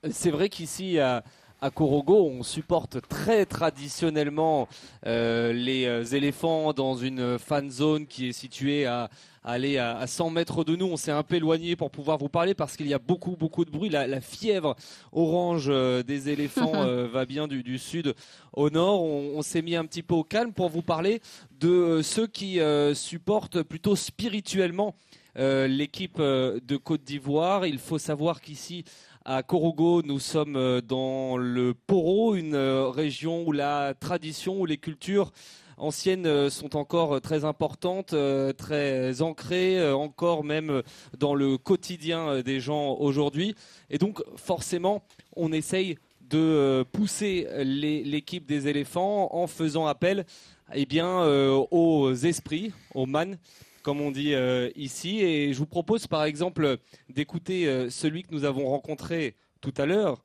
[0.10, 1.24] C'est vrai qu'ici à,
[1.64, 4.68] à Korogo, on supporte très traditionnellement
[5.06, 9.10] euh, les euh, éléphants dans une fan zone qui est située à,
[9.44, 10.86] aller à, 100 mètres de nous.
[10.86, 13.66] On s'est un peu éloigné pour pouvoir vous parler parce qu'il y a beaucoup, beaucoup
[13.66, 13.90] de bruit.
[13.90, 14.76] La, fièvre
[15.12, 18.14] orange euh, des éléphants euh, va bien du, sud
[18.54, 19.04] au nord.
[19.04, 21.22] On, s'est mis un petit peu au calme pour vous parler
[21.60, 22.60] de ceux qui
[22.94, 24.96] supportent plutôt spirituellement
[25.36, 27.66] l'équipe de Côte d'Ivoire.
[27.66, 28.86] Il faut savoir qu'ici,
[29.26, 35.32] à Korogo, nous sommes dans le Poro, une région où la tradition, où les cultures
[35.78, 40.82] anciennes euh, sont encore euh, très importantes, euh, très ancrées, encore même
[41.18, 43.56] dans le quotidien des gens aujourd'hui.
[43.90, 45.04] Et donc forcément,
[45.36, 50.26] on essaye de pousser l'équipe des éléphants en faisant appel
[50.74, 51.24] eh bien,
[51.70, 53.38] aux esprits, aux man,
[53.84, 54.34] comme on dit
[54.76, 55.20] ici.
[55.22, 56.78] Et je vous propose par exemple
[57.10, 60.24] d'écouter celui que nous avons rencontré tout à l'heure,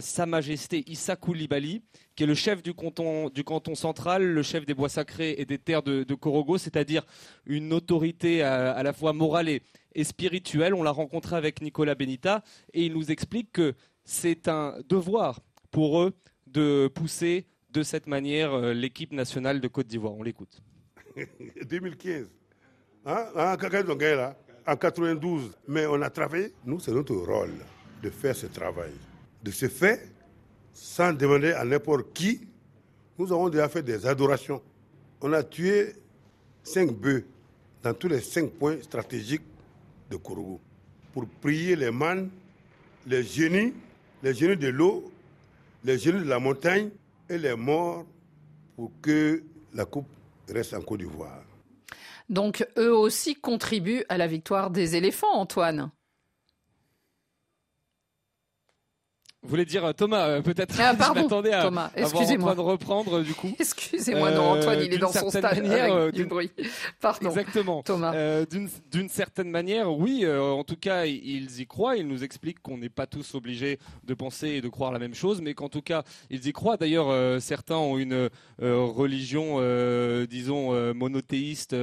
[0.00, 1.82] Sa Majesté Issa Koulibaly,
[2.14, 5.82] qui est le chef du canton, central, le chef des bois sacrés et des terres
[5.82, 7.04] de, de Korogo, c'est-à-dire
[7.46, 10.74] une autorité à, la fois morale et, spirituelle.
[10.74, 13.74] On l'a rencontré avec Nicolas Benita et il nous explique que
[14.04, 16.12] c'est un devoir pour eux
[16.46, 20.14] de pousser de cette manière euh, l'équipe nationale de Côte d'Ivoire.
[20.14, 20.60] On l'écoute.
[21.68, 22.28] 2015,
[23.06, 23.56] hein, hein,
[24.66, 26.52] en 92, mais on a travaillé.
[26.64, 27.54] Nous, c'est notre rôle
[28.02, 28.92] de faire ce travail.
[29.42, 30.08] De ce fait,
[30.72, 32.46] sans demander à n'importe qui,
[33.18, 34.62] nous avons déjà fait des adorations.
[35.20, 35.94] On a tué
[36.62, 37.24] cinq bœufs
[37.82, 39.42] dans tous les cinq points stratégiques
[40.10, 40.60] de Kourougou
[41.12, 42.30] pour prier les mânes,
[43.06, 43.74] les génies,
[44.22, 45.10] les génies de l'eau,
[45.84, 46.90] les génies de la montagne
[47.28, 48.06] et les morts
[48.76, 49.42] pour que
[49.74, 50.08] la coupe
[50.48, 51.42] reste en Côte d'Ivoire.
[52.30, 55.90] Donc eux aussi contribuent à la victoire des éléphants, Antoine.
[59.42, 60.74] Vous voulez dire euh, Thomas, euh, peut-être?
[60.78, 62.54] Ah, pardon, Je m'attendais à Thomas, excusez-moi.
[62.54, 63.54] de reprendre du coup.
[63.58, 66.50] Excusez-moi, non, Antoine, il est dans son stade manière, avec du bruit.
[67.00, 67.30] Pardon.
[67.30, 67.82] Exactement.
[67.82, 68.12] Thomas.
[68.14, 68.44] Euh,
[68.90, 71.96] d'une certaine manière, oui, en tout cas, ils y croient.
[71.96, 75.14] Ils nous expliquent qu'on n'est pas tous obligés de penser et de croire la même
[75.14, 76.76] chose, mais qu'en tout cas, ils y croient.
[76.76, 79.58] D'ailleurs, certains ont une religion,
[80.26, 81.74] disons, monothéiste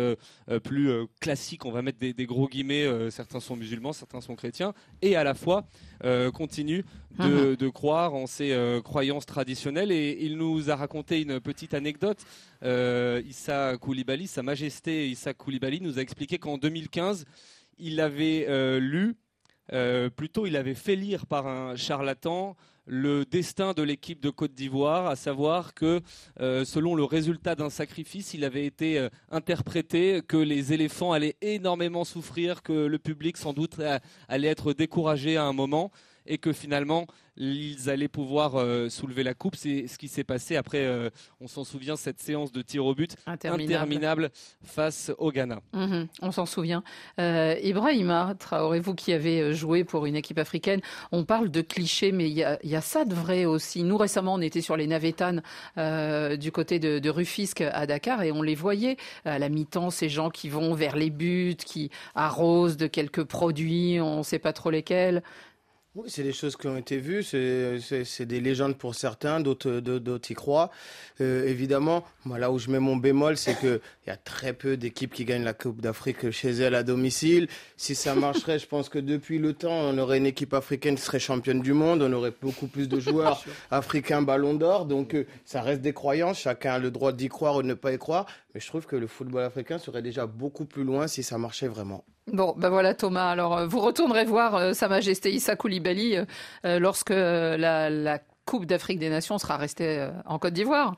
[0.64, 1.66] plus classique.
[1.66, 3.10] On va mettre des, des gros guillemets.
[3.10, 5.66] certains sont musulmans, certains sont chrétiens, et à la fois
[6.34, 6.84] continuent
[7.20, 9.92] de de, croire en ses euh, croyances traditionnelles.
[9.92, 12.20] Et il nous a raconté une petite anecdote.
[12.64, 13.74] Euh, Issa
[14.28, 17.26] Sa Majesté Issa Koulibaly, nous a expliqué qu'en 2015,
[17.80, 19.16] il avait euh, lu,
[20.16, 22.56] plutôt il avait fait lire par un charlatan
[22.90, 26.00] le destin de l'équipe de Côte d'Ivoire, à savoir que
[26.40, 32.64] selon le résultat d'un sacrifice, il avait été interprété que les éléphants allaient énormément souffrir,
[32.64, 33.76] que le public sans doute
[34.30, 35.92] allait être découragé à un moment
[36.28, 39.56] et que finalement ils allaient pouvoir euh, soulever la coupe.
[39.56, 41.10] C'est ce qui s'est passé après, euh,
[41.40, 44.32] on s'en souvient, cette séance de tir au but interminable,
[44.64, 45.62] face au Ghana.
[45.74, 46.84] Mhm, on s'en souvient.
[47.20, 52.12] Euh, Ibrahima Traoré, vous qui avez joué pour une équipe africaine, on parle de clichés,
[52.12, 53.84] mais il y a, ça de vrai aussi.
[53.84, 55.42] Nous, récemment, on était sur les Navétanes
[55.76, 60.10] du côté de, de Rufisque à Dakar et on les voyait à la mi-temps, ces
[60.10, 64.54] gens qui vont vers les buts, qui arrosent de quelques produits, on ne sait pas
[64.54, 65.22] trop lesquels.
[66.00, 70.36] Oui, c'est des choses qui ont été vues, c'est des légendes pour certains, d'autres y
[70.36, 70.70] croient.
[71.22, 74.78] Euh, évidemment, moi, là où je mets mon bémol, c'est qu'il y a très peu
[74.78, 77.48] d'équipes qui gagnent la Coupe d'Afrique chez elles à domicile.
[77.78, 81.02] Si ça marcherait, je pense que depuis le temps, on aurait une équipe africaine qui
[81.02, 84.86] serait championne du monde, on aurait beaucoup plus de joueurs africains ballon d'or.
[84.86, 87.74] Donc euh, ça reste des croyances, chacun a le droit d'y croire ou de ne
[87.74, 88.28] pas y croire.
[88.54, 91.68] Mais je trouve que le football africain serait déjà beaucoup plus loin si ça marchait
[91.68, 92.06] vraiment.
[92.34, 93.30] Bon, ben voilà Thomas.
[93.32, 96.18] Alors, euh, vous retournerez voir euh, Sa Majesté Issa Koulibaly
[96.66, 100.96] euh, lorsque la, Coupe d'Afrique des Nations sera restée en Côte d'Ivoire.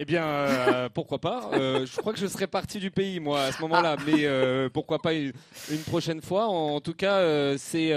[0.00, 3.60] Eh bien, pourquoi pas Je crois que je serais parti du pays, moi, à ce
[3.62, 3.96] moment-là.
[3.98, 4.02] Ah.
[4.06, 5.32] Mais pourquoi pas une,
[5.86, 7.92] prochaine fois En, tout cas, c'est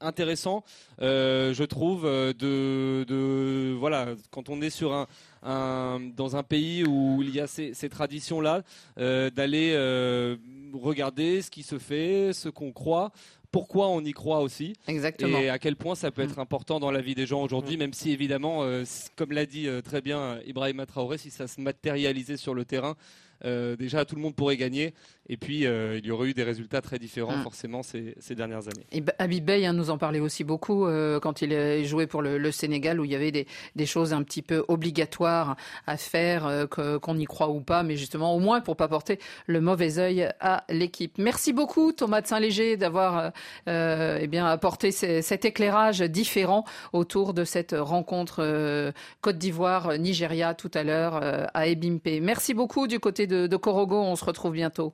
[0.00, 0.64] intéressant,
[1.00, 5.06] je trouve, de, de, voilà, quand on est sur un,
[5.46, 8.62] dans un pays où il y a ces, traditions-là,
[8.98, 10.36] euh, d'aller euh,
[10.72, 13.12] regarder ce qui se fait, ce qu'on croit
[13.50, 15.38] pourquoi on y croit aussi Exactement.
[15.38, 16.40] et à quel point ça peut être mm.
[16.40, 17.80] important dans la vie des gens aujourd'hui, mm.
[17.80, 18.84] même si évidemment, euh,
[19.16, 22.96] comme l'a dit très bien Ibrahim Traoré, si ça se matérialisait sur le terrain,
[23.44, 24.94] déjà tout le monde pourrait gagner.
[25.28, 27.42] Et puis, il y aurait eu des résultats très différents, Mm.
[27.42, 28.86] forcément, ces, ces dernières années.
[28.92, 29.00] Et
[29.40, 31.52] Bey hein, nous en parlait aussi beaucoup euh, quand il
[31.84, 34.64] joué pour le, le Sénégal, où il y avait des, des choses un petit peu
[34.68, 35.56] obligatoires
[35.88, 39.18] à faire, euh, qu'on y croit ou pas, mais justement au moins pour pas porter
[39.46, 41.18] le mauvais œil à l'équipe.
[41.18, 43.30] Merci beaucoup Thomas de Saint-Léger d'avoir euh,
[43.68, 50.54] euh, eh bien apporté ce- cet éclairage différent autour de cette rencontre euh, Côte d'Ivoire-Nigeria
[50.54, 52.08] tout à l'heure euh, à Ebimpe.
[52.22, 53.96] Merci beaucoup du côté de, de Korogo.
[53.96, 54.92] On se retrouve bientôt.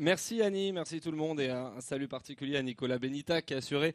[0.00, 3.54] Merci Annie, merci tout le monde et un, un salut particulier à Nicolas Benita qui
[3.54, 3.94] a assuré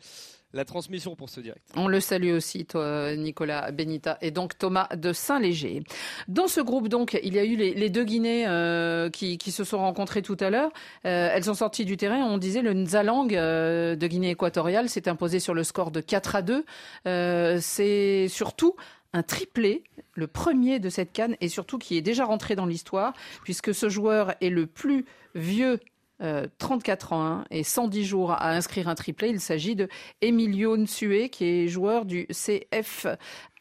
[0.54, 1.62] la transmission pour ce direct.
[1.76, 5.84] On le salue aussi, toi, Nicolas Benita, et donc Thomas de Saint-Léger.
[6.28, 9.52] Dans ce groupe, donc, il y a eu les, les deux Guinées euh, qui, qui
[9.52, 10.72] se sont rencontrées tout à l'heure.
[11.06, 12.24] Euh, elles sont sorties du terrain.
[12.24, 16.36] On disait le Nzalang euh, de Guinée équatoriale s'est imposé sur le score de 4
[16.36, 16.66] à 2.
[17.08, 18.76] Euh, C'est surtout
[19.14, 23.14] un triplé, le premier de cette canne, et surtout qui est déjà rentré dans l'histoire,
[23.44, 25.80] puisque ce joueur est le plus vieux
[26.22, 29.30] euh, 34 ans hein, et 110 jours à inscrire un triplé.
[29.30, 29.88] Il s'agit de
[30.22, 33.08] Emilio Nsue, qui est joueur du CF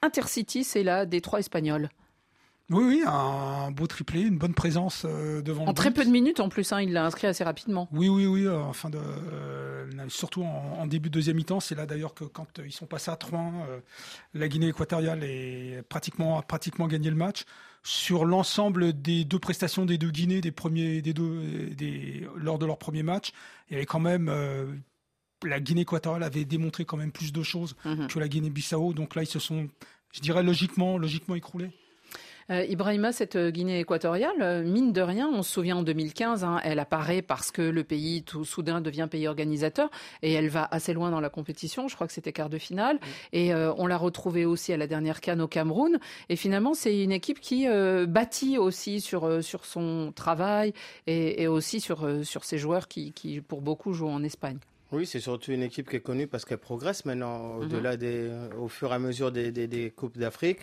[0.02, 1.88] Intercity, c'est la des trois espagnols.
[2.70, 5.96] Oui, oui, un beau triplé, une bonne présence euh, devant En le très but.
[5.96, 7.88] peu de minutes en plus, hein, il l'a inscrit assez rapidement.
[7.92, 8.44] Oui, oui, oui.
[8.46, 12.24] euh, enfin de, euh, surtout en, en début de deuxième mi-temps, c'est là d'ailleurs que
[12.24, 13.52] quand ils sont passés à 3
[14.34, 17.44] la Guinée équatoriale est pratiquement, a pratiquement gagné le match.
[17.82, 22.66] Sur l'ensemble des deux prestations des deux Guinées, des premiers, des deux, des, lors de
[22.66, 23.32] leur premier match,
[23.70, 24.30] il y avait quand même
[25.44, 28.08] la Guinée équatoriale avait démontré quand même plus de choses Mhm.
[28.08, 28.92] que la Guinée-Bissau.
[28.92, 29.68] Donc là, ils se sont,
[30.12, 31.70] je dirais logiquement, logiquement écroulés.
[32.50, 36.60] Euh, Ibrahima, cette Guinée équatoriale, euh, mine de rien, on se souvient en 2015, hein,
[36.64, 39.90] elle apparaît parce que le pays tout soudain devient pays organisateur
[40.22, 41.88] et elle va assez loin dans la compétition.
[41.88, 42.98] Je crois que c'était quart de finale
[43.32, 45.98] et euh, on l'a retrouvée aussi à la dernière canne au Cameroun.
[46.30, 50.72] Et finalement, c'est une équipe qui euh, bâtit aussi sur sur son travail
[51.06, 54.58] et, et aussi sur sur ses joueurs qui, qui pour beaucoup jouent en Espagne.
[54.90, 58.68] Oui, c'est surtout une équipe qui est connue parce qu'elle progresse maintenant au-delà des, au
[58.68, 60.60] fur et à mesure des, des, des coupes d'Afrique,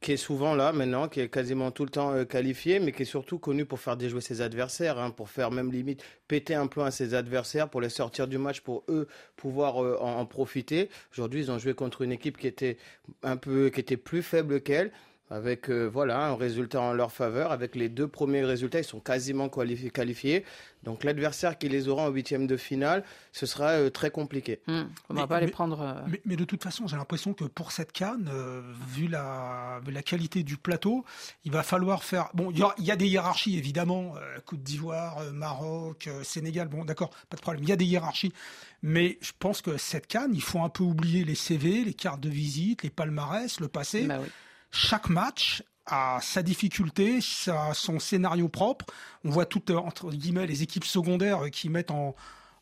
[0.00, 3.02] qui est souvent là maintenant, qui est quasiment tout le temps euh, qualifiée, mais qui
[3.02, 6.68] est surtout connue pour faire déjouer ses adversaires, hein, pour faire même limite péter un
[6.68, 10.26] plomb à ses adversaires, pour les sortir du match, pour eux pouvoir euh, en, en
[10.26, 10.88] profiter.
[11.12, 12.76] Aujourd'hui, ils ont joué contre une équipe qui était
[13.24, 14.92] un peu, qui était plus faible qu'elle.
[15.30, 19.00] Avec euh, voilà un résultat en leur faveur, avec les deux premiers résultats, ils sont
[19.00, 19.90] quasiment qualifiés.
[19.90, 20.44] qualifiés.
[20.82, 24.60] Donc l'adversaire qui les aura en huitième de finale, ce sera euh, très compliqué.
[24.68, 25.80] on va Mais- pas les prendre.
[25.80, 29.80] euh, Mais, mais de toute façon, j'ai l'impression que pour cette canne, euh, vu, la,
[30.04, 31.06] qualité du plateau,
[31.46, 32.28] il va falloir faire.
[32.34, 34.14] Bon, il y, a des hiérarchies évidemment.
[34.18, 36.68] euh, Côte d'Ivoire, euh, Maroc, euh, Sénégal.
[36.68, 37.62] Bon, d'accord, pas de problème.
[37.64, 38.34] Il y a des hiérarchies.
[38.82, 42.20] Mais je pense que cette canne, il faut un peu oublier les CV, les cartes
[42.20, 44.02] de visite, les palmarès, le passé.
[44.06, 44.28] Bah oui.
[44.74, 48.86] Chaque match a sa difficulté, sa- son scénario propre.
[49.24, 52.14] On voit toutes, euh, entre guillemets, les équipes secondaires euh, qui mettent en,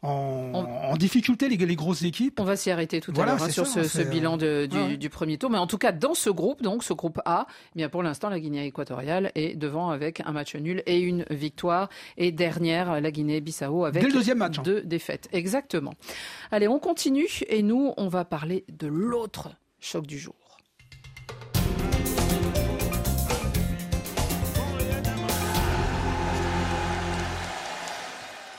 [0.02, 0.08] en,
[0.90, 2.40] en difficulté les, les grosses équipes.
[2.40, 4.66] On va s'y arrêter tout Voilà, à l'heure hein, sur ça, ce, ce bilan de-
[4.66, 4.96] du, ouais, ouais.
[4.96, 5.48] du premier tour.
[5.50, 8.28] Mais en tout cas, dans ce groupe, donc ce groupe A, eh bien pour l'instant,
[8.28, 11.88] la Guinée équatoriale est devant avec un match nul et une victoire.
[12.16, 14.62] Et dernière, la Guinée-Bissau avec Dès le deuxième match, hein.
[14.64, 15.28] deux défaites.
[15.32, 15.94] Exactement.
[16.50, 20.34] Allez, on continue et nous, on va parler de l'autre choc du jour.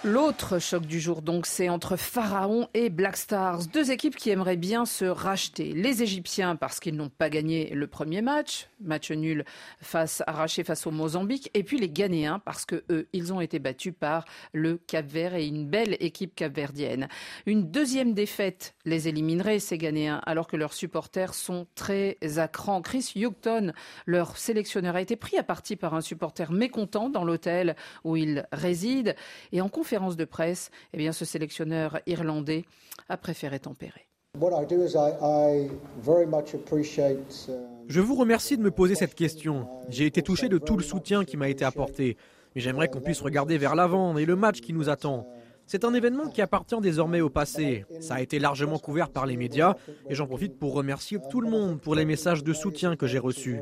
[0.06, 4.58] L'autre choc du jour, donc, c'est entre Pharaon et Black Stars, deux équipes qui aimeraient
[4.58, 5.72] bien se racheter.
[5.72, 9.46] Les Égyptiens parce qu'ils n'ont pas gagné le premier match, match nul
[9.80, 13.60] face arraché face au Mozambique, et puis les Ghanéens parce que eux, ils ont été
[13.60, 17.08] battus par le Cap-Vert et une belle équipe capverdienne.
[17.46, 22.82] Une deuxième défaite les éliminerait ces Ghanéens, alors que leurs supporters sont très à cran.
[22.82, 23.72] Chris Houghton,
[24.06, 28.46] leur sélectionneur, a été pris à partie par un supporter mécontent dans l'hôtel où il
[28.52, 29.16] réside,
[29.54, 32.66] et en conférence de presse, eh bien, ce sélectionneur irlandais
[33.10, 34.08] a préféré tempérer.
[34.40, 35.70] What I do is I, I
[36.02, 37.48] very much appreciate.
[37.48, 37.52] Uh,
[37.88, 39.68] Je vous remercie de me poser cette question.
[39.90, 42.18] J'ai été touché de tout le soutien qui m'a été apporté.
[42.56, 45.28] Mais j'aimerais qu'on puisse regarder vers l'avant et le match qui nous attend.
[45.66, 47.86] C'est un événement qui appartient désormais au passé.
[48.02, 49.76] Ça a été largement couvert par les médias
[50.10, 53.20] et j'en profite pour remercier tout le monde pour les messages de soutien que j'ai
[53.20, 53.60] reçus.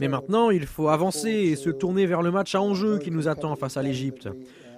[0.00, 3.28] Mais maintenant, il faut avancer et se tourner vers le match à enjeu qui nous
[3.28, 4.28] attend face à l'Égypte.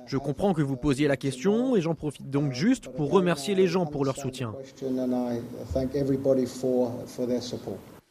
[0.07, 3.67] Je comprends que vous posiez la question et j'en profite donc juste pour remercier les
[3.67, 4.55] gens pour leur soutien.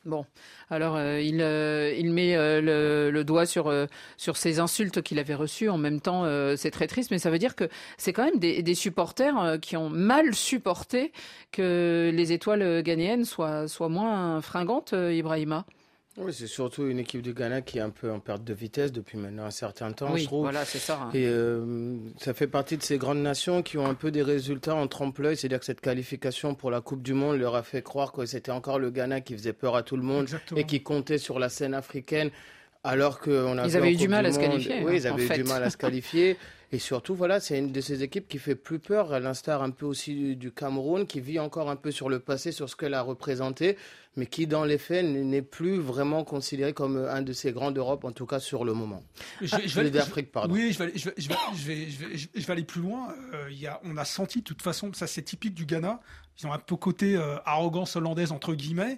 [0.05, 0.23] Bon,
[0.69, 3.73] alors euh, il, euh, il met euh, le, doigt sur,
[4.17, 5.67] sur ces insultes qu'il avait reçues.
[5.67, 6.25] En même temps,
[6.57, 9.89] c'est très triste, mais ça veut dire que c'est quand même des, supporters qui ont
[9.89, 11.11] mal supporté
[11.51, 15.65] que les étoiles ghanéennes soient, soient moins fringantes, Ibrahima.
[16.17, 18.93] Oui, c'est surtout une équipe du Ghana qui est un peu en perte de vitesse
[18.93, 20.43] depuis maintenant un certain temps, Oui, je trouve.
[20.43, 21.09] voilà, c'est ça, hein.
[21.13, 24.75] Et euh, ça fait partie de ces grandes nations qui ont un peu des résultats
[24.75, 25.35] en trompe-l'œil.
[25.35, 28.51] C'est-à-dire que cette qualification pour la Coupe du Monde leur a fait croire que c'était
[28.53, 30.61] encore le Ghana qui faisait peur à tout le monde Exactement.
[30.61, 32.29] et qui comptait sur la scène africaine.
[32.85, 34.95] Alors qu'on a Ils avaient en eu du Coupe mal à se qualifier, Oui, hein,
[34.95, 36.37] ils en avaient eu du mal à se qualifier.
[36.75, 39.69] Et surtout, voilà, c'est une de ces équipes qui fait plus peur, à l'instar un
[39.69, 42.75] peu aussi du, du Cameroun, qui vit encore un peu sur le passé, sur ce
[42.75, 43.77] qu'elle a représenté,
[44.17, 48.03] mais qui, dans les faits, n'est plus vraiment considéré comme un de ces grands d'Europe,
[48.03, 49.01] en tout cas sur le moment.
[49.41, 50.53] Je, je vais- d'Afrique, pardon.
[50.53, 52.63] Oui, je vais, aller- je vais, je vais, je vais, je vais, je vais aller
[52.65, 53.07] plus loin.
[53.33, 56.01] Euh, il y a, on a senti, de toute façon, ça c'est typique du Ghana.
[56.41, 58.97] Ils ont un peu côté euh, arrogance hollandaise entre guillemets.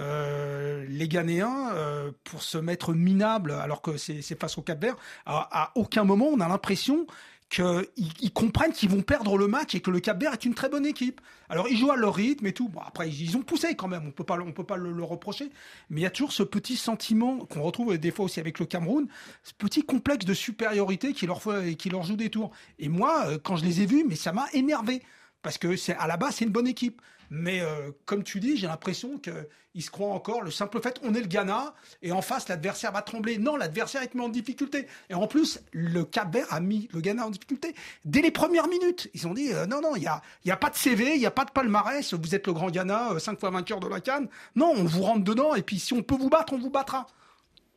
[0.00, 5.64] Euh, les Ghanéens, euh, pour se mettre minables, alors que c'est face au Cap-Vert, à,
[5.64, 7.06] à aucun moment on a l'impression
[7.48, 7.86] qu'ils
[8.20, 10.86] ils comprennent qu'ils vont perdre le match et que le Cap-Vert est une très bonne
[10.86, 11.20] équipe.
[11.48, 12.68] Alors ils jouent à leur rythme et tout.
[12.68, 15.50] Bon, après ils ont poussé quand même, on peut pas, on peut pas le, reprocher.
[15.90, 18.66] Mais il y a toujours ce petit sentiment qu'on retrouve des fois aussi avec le
[18.66, 19.06] Cameroun,
[19.42, 22.50] ce petit complexe de supériorité qui leur fait, qui leur joue des tours.
[22.78, 25.02] Et moi, euh, quand je les ai vus, mais ça m'a énervé
[25.42, 27.00] parce que à la base c'est une bonne équipe.
[27.30, 31.14] Mais euh, comme tu dis, j'ai l'impression qu'ils se croient encore le simple fait on
[31.14, 33.38] est le Ghana et en face l'adversaire va trembler.
[33.38, 34.86] Non, l'adversaire est mis en difficulté.
[35.10, 38.68] Et en plus, le Cap Vert a mis le Ghana en difficulté dès les premières
[38.68, 39.10] minutes.
[39.14, 41.26] Ils ont dit euh, non, non, il n'y a, a pas de CV, il n'y
[41.26, 42.14] a pas de palmarès.
[42.14, 44.28] Vous êtes le grand Ghana, euh, cinq fois vainqueur de la Cannes.
[44.56, 47.06] Non, on vous rentre dedans et puis si on peut vous battre, on vous battra.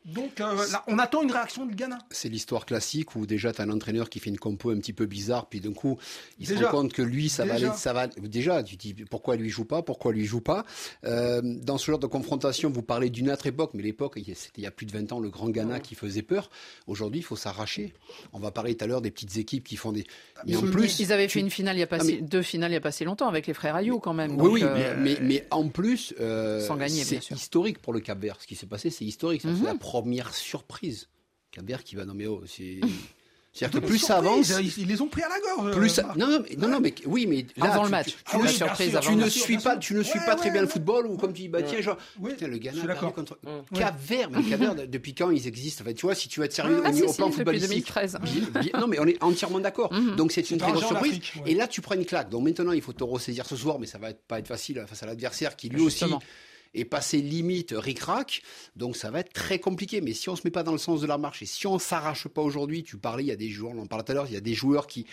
[0.07, 1.97] Donc euh, là, on attend une réaction du Ghana.
[2.11, 4.93] C'est l'histoire classique où déjà tu as un entraîneur qui fait une compo un petit
[4.93, 5.97] peu bizarre, puis d'un coup
[6.39, 7.67] il se rend compte que lui ça va Déjà.
[7.71, 10.65] aller, ça va déjà tu te dis pourquoi lui joue pas, pourquoi lui joue pas?
[11.03, 14.31] Euh, dans ce genre de confrontation, vous parlez d'une autre époque, mais l'époque il y
[14.31, 16.49] a- c'était il y a plus de 20 ans le grand Ghana qui faisait peur.
[16.87, 17.93] Aujourd'hui il faut s'arracher.
[18.31, 20.05] On va parler tout à l'heure des petites équipes qui font des.
[20.45, 22.21] Mais en Ils- plus ils avaient fait une finale il y a pas Ah, mais-
[22.21, 24.31] deux finales il y a pas si longtemps avec les frères Ayou quand même.
[24.31, 27.91] Oui, Donc, oui, euh, mais, mais, mais en plus, euh, Sans gagner, c'est historique pour
[27.91, 28.37] le Cap Vert.
[28.39, 29.41] Ce qui s'est passé, c'est historique.
[29.41, 29.57] Ça, Mhm.
[29.59, 31.07] C'est la première surprise.
[31.63, 32.27] Vert qui va nommer.
[32.27, 32.79] Oh, c'est.
[33.53, 35.71] C'est-à-dire que plus ça avance, Ils, les ont pris à la gorge.
[35.75, 36.13] plus euh, ça...
[36.15, 38.07] non, non, mais, non, non, mais oui, mais là, Avant tu- le match.
[38.10, 40.51] tu, Ah oui, surprise tu ne suis pas, tu ne suis Ouais, pas très ouais,
[40.51, 42.81] bien le football ou comme tu dis, bah tiens, genre, Oui, putain, le Ghana je
[42.81, 43.79] suis a perdu contre Ouais.
[43.79, 46.45] Cap Vert, mais Cap Vert, depuis quand ils existent Enfin, tu vois, si tu veux
[46.45, 48.17] être sérieux Ah, au, si, au si, plan depuis footballistique, 2013.
[48.21, 49.91] bien- bien- non, mais on est entièrement d'accord.
[49.91, 50.15] Mhm.
[50.17, 51.19] Donc c'est une très grosse surprise.
[51.47, 52.29] Et là, tu prends une claque.
[52.29, 55.01] Donc maintenant, il faut te ressaisir ce soir, mais ça va pas être facile face
[55.01, 56.05] à l'adversaire qui lui aussi
[56.73, 58.41] Est passé limite ric-rac.
[58.75, 60.01] Donc ça va être très compliqué.
[60.01, 61.80] Mais si on se met pas dans le sens de la marche et si on
[61.80, 64.15] s'arrache pas aujourd'hui, tu parlais, il y a des joueurs, on en parlait tout à
[64.15, 65.06] l'heure, il y a des joueurs qui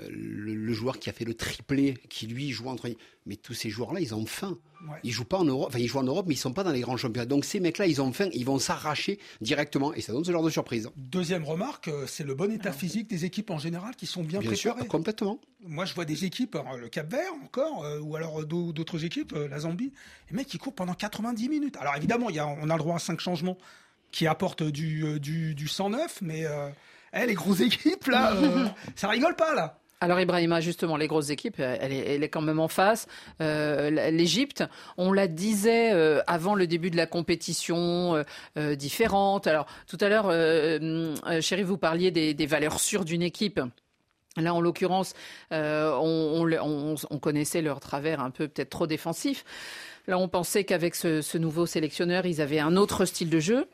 [0.00, 2.90] le, le joueur qui a fait le triplé, qui lui joue entre.
[3.26, 4.58] Mais tous ces joueurs-là, ils ont faim.
[4.88, 4.98] Ouais.
[5.02, 5.68] Ils jouent pas en Europe.
[5.70, 7.24] Enfin, ils jouent en Europe, mais ils sont pas dans les grands championnats.
[7.26, 8.28] Donc ces mecs-là, ils ont faim.
[8.32, 10.90] Ils vont s'arracher directement, et ça donne ce genre de surprise.
[10.96, 14.40] Deuxième remarque, euh, c'est le bon état physique des équipes en général qui sont bien,
[14.40, 14.88] Bien sûr, préparées.
[14.88, 15.40] complètement.
[15.66, 18.72] Moi, je vois des équipes, alors, le Cap Vert encore, euh, ou alors euh, d'au-
[18.72, 19.92] d'autres équipes, euh, la Zambie,
[20.28, 21.76] les mecs qui courent pendant 90 minutes.
[21.78, 23.56] Alors évidemment, il y a, on a le droit à cinq changements
[24.10, 26.68] qui apportent du, euh, du, du 109, mais euh,
[27.14, 29.80] eh, les grosses équipes, là, euh, ça rigole pas, là.
[30.04, 33.06] Alors Ibrahima, justement, les grosses équipes, euh, elle est, quand même en face.
[33.40, 34.62] Euh, L'Égypte,
[34.98, 38.22] on la disait euh, avant le début de la compétition,
[38.76, 39.46] différente.
[39.46, 40.30] Alors tout à l'heure,
[41.40, 43.60] chérie, vous parliez des, valeurs sûres d'une équipe.
[44.36, 45.14] Là, en l'occurrence,
[45.50, 49.42] on, connaissait leur travers un peu peut-être trop défensif.
[50.06, 53.66] Là, on pensait qu'avec ce, ce nouveau sélectionneur, ils avaient un autre style de jeu.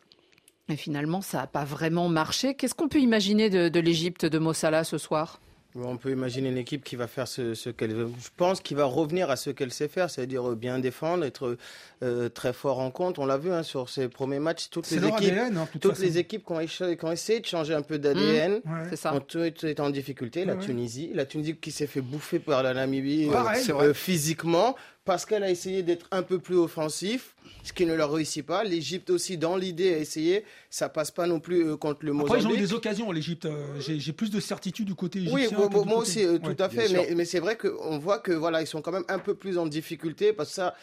[0.69, 2.55] Et finalement, ça n'a pas vraiment marché.
[2.55, 5.41] Qu'est-ce qu'on peut imaginer de, de l'Égypte de Mossala ce soir?
[5.77, 8.09] On peut imaginer une équipe qui va faire ce, ce qu'elle veut.
[8.21, 11.57] Je pense qu'il va revenir à ce qu'elle sait faire, c'est-à-dire bien défendre, être
[12.03, 13.21] euh, très fort en compte.
[13.21, 14.69] On l'a vu hein, sur ses premiers matchs.
[14.71, 16.03] Toutes C'est les équipes, ADN, hein, de toute toutes façon.
[16.03, 18.97] les équipes qui ont, écha- qui ont essayé de changer un peu d'ADN Ouais.
[18.97, 19.15] Ça.
[19.15, 20.45] ont toutes été en difficulté.
[20.45, 20.67] La Ouais, ouais.
[20.67, 24.75] Tunisie, la Tunisie qui s'est fait bouffer par la Namibie euh, euh, physiquement
[25.11, 28.63] parce qu'elle a essayé d'être un peu plus offensif, ce qui ne leur réussit pas.
[28.63, 30.45] L'Égypte aussi, dans l'idée, a essayé.
[30.71, 32.61] Ça passe pas non plus euh, contre le Après, ils ont eu Mozambique.
[32.61, 33.47] des occasions, l'Égypte.
[33.47, 35.49] euh, J'ai plus de certitude du côté Oui, égyptien.
[35.67, 36.55] du moi côté- aussi, euh, Ouais.
[36.55, 37.13] tout à fait.
[37.17, 39.67] Mais, c'est vrai qu'on voit que voilà, ils sont quand même un peu plus en
[39.67, 40.77] difficulté parce que ça.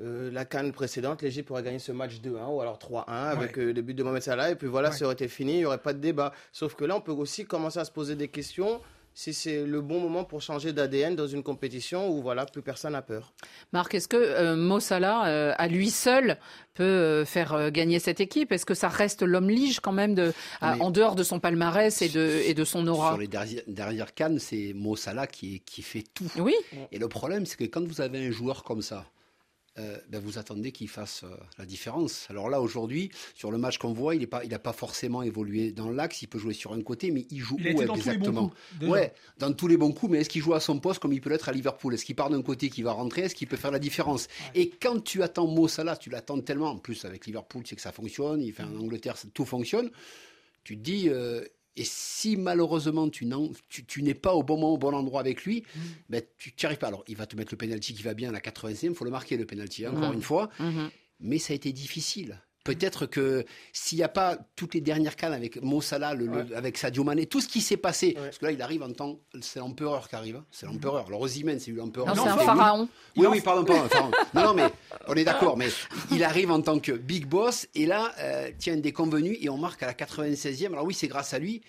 [0.00, 3.72] euh, la canne précédente, l'Égypte pourrait gagner ce match 2-1 ou alors 3-1 avec euh,
[3.72, 4.96] le but de Mohamed Salah et puis voilà, Ouais.
[4.96, 6.32] ça aurait été fini, il n'y aurait pas de débat.
[6.52, 8.80] Sauf que là, on peut aussi commencer à se poser des questions
[9.20, 12.92] si c'est le bon moment pour changer d'ADN dans une compétition où voilà, plus personne
[12.92, 13.32] n'a peur.
[13.72, 16.38] Marc, est-ce que euh, Mo Salah, euh, à lui seul,
[16.74, 18.52] peut euh, faire euh, gagner cette équipe?
[18.52, 21.40] Est-ce que ça reste l'homme lige quand même de, à- Mais- en dehors de son
[21.40, 23.10] palmarès et de, et de son aura?
[23.14, 26.30] Sur les derrière, derrière Cannes, c'est Mo Salah qui, qui fait tout.
[26.38, 26.54] Oui,
[26.92, 29.04] Et le problème, c'est que quand vous avez un joueur comme ça,
[29.78, 32.26] euh, ben, vous attendez qu'il fasse euh, la différence.
[32.30, 35.22] Alors là, aujourd'hui, sur le match qu'on voit, il n'a pas, il a pas forcément
[35.22, 36.22] évolué dans l'axe.
[36.22, 37.94] Il peut jouer sur un côté, mais il joue Il où dans tous les bons
[37.96, 38.90] exactement coups.
[38.90, 41.20] Ouais, dans tous les bons coups, mais est-ce qu'il joue à son poste comme il
[41.20, 41.94] peut l'être à Liverpool?
[41.94, 43.22] Est-ce qu'il part d'un côté qui va rentrer?
[43.22, 44.28] Est-ce qu'il peut faire la différence?
[44.54, 47.76] Et quand tu attends Mo Salah, tu l'attends tellement, en plus avec Liverpool, tu sais
[47.76, 49.90] que ça fonctionne, il fait en Angleterre, tout fonctionne,
[50.64, 51.08] tu te dis...
[51.08, 51.44] euh,
[51.78, 55.20] et si malheureusement tu, n'en- tu, tu n'es pas au bon moment, au bon endroit
[55.20, 55.78] avec lui, Mm.
[56.10, 56.88] ben, tu n'y arrives pas.
[56.88, 59.04] Alors, il va te mettre le penalty qui va bien à la 80e, il faut
[59.04, 60.14] le marquer le penalty, hein, encore Mhm.
[60.16, 60.50] une fois.
[60.60, 60.90] Mhm.
[61.20, 62.40] Mais ça a été difficile.
[62.74, 66.32] Peut-être que s'il n'y a pas toutes les dernières cannes avec Mo Salah, le- le-
[66.32, 66.54] Ouais.
[66.54, 69.20] avec Sadio Mané, tout ce qui s'est passé, parce que là il arrive en temps,
[69.40, 71.06] c'est l'empereur qui arrive, hein, c'est l'empereur.
[71.06, 72.14] Alors Osimhen, c'est lui l'empereur.
[72.14, 72.88] Non, c'est un pharaon.
[73.16, 74.10] Oui, oui, pardon, pardon, un pharaon.
[74.34, 74.68] Non, non, mais
[75.06, 75.68] on est d'accord, mais
[76.12, 79.56] il arrive en tant que big boss et là, euh, tiens, des convenus et on
[79.56, 80.72] marque à la 96e.
[80.72, 81.62] Alors oui, c'est grâce à lui,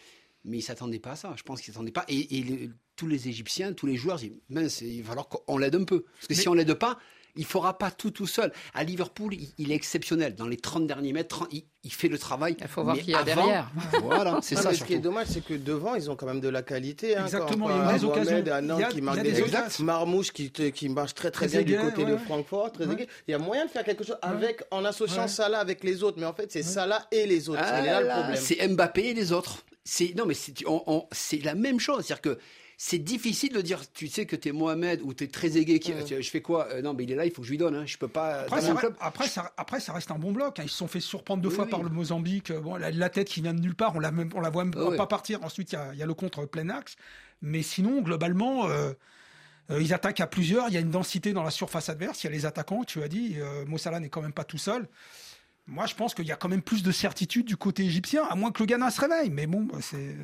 [0.43, 1.34] mais il s'attendait pas à ça.
[1.38, 2.06] Je pense qu'il s'attendait pas.
[2.10, 5.58] Et, et le- tous les Égyptiens, tous les joueurs, disent, mince, il va falloir qu'on
[5.58, 6.02] l'aide un peu.
[6.16, 7.00] Parce que si on l'aide pas,
[7.36, 8.51] il fera pas tout tout seul.
[8.73, 10.36] À Liverpool, il, il est exceptionnel.
[10.36, 12.55] Dans les 30 derniers mètres, 30, il, il fait le travail.
[12.59, 13.71] Il faut voir qui y a derrière.
[14.03, 16.49] Voilà, c'est ça Ce qui est dommage, c'est que devant, ils ont quand même de
[16.49, 17.15] la qualité.
[17.15, 18.43] hein, Exactement, quand- il y a des occasions.
[18.51, 19.43] Anan Il y a- qui marque des des.
[19.84, 22.17] Marmouche qui, te- qui marche très très bien du côté ouais, de.
[22.17, 22.71] Francfort.
[23.27, 25.27] Il y a moyen de faire quelque chose avec, en associant Ouais.
[25.27, 26.17] Salah avec les autres.
[26.19, 27.61] Mais en fait, c'est Salah et les autres.
[27.63, 29.63] Ah c'est Mbappé et les autres.
[29.84, 32.39] C'est non mais c'est la même chose, c'est-à-dire que
[32.82, 36.41] c'est difficile de dire, tu sais que t'es Mohamed ou t'es qui, tu- je fais
[36.41, 36.69] quoi?
[36.71, 37.75] Euh, Non, mais il est là, il faut que je lui donne.
[37.75, 37.86] Hein.
[37.86, 38.43] Je peux pas.
[38.43, 38.95] Après, ça, club.
[39.01, 40.59] après, ça, après, ça reste un bon bloc.
[40.59, 40.63] hein.
[40.63, 41.71] Ils se sont fait surprendre deux Oui, fois oui.
[41.71, 42.53] par le Mozambique.
[42.53, 44.63] Bon, la, la tête qui vient de nulle part, on la, même, on la voit
[44.63, 44.95] même ouais.
[44.95, 45.43] pas partir.
[45.43, 46.95] Ensuite, il y a, il y a le contre plein axe.
[47.41, 48.93] Mais sinon, globalement, euh,
[49.71, 50.69] euh, ils attaquent à plusieurs.
[50.69, 52.23] Il y a une densité dans la surface adverse.
[52.23, 53.36] Il y a les attaquants, tu as dit.
[53.39, 54.88] Euh, Mossala n'est quand même pas tout seul.
[55.72, 58.36] Moi, je pense qu'il y a quand même plus de certitude du côté égyptien, à
[58.36, 59.30] moins que le Ghana se réveille.
[59.30, 60.15] Mais bon, bah, c'est, euh,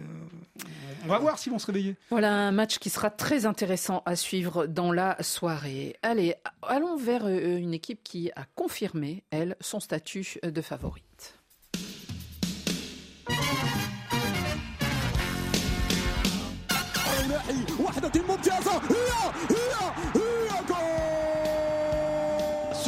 [1.04, 1.96] on va voir s'ils vont se réveiller.
[2.10, 5.96] Voilà un match qui sera très intéressant à suivre dans la soirée.
[6.02, 6.34] Allez,
[6.64, 11.36] allons vers euh, une équipe qui a confirmé, elle, son statut de favorite.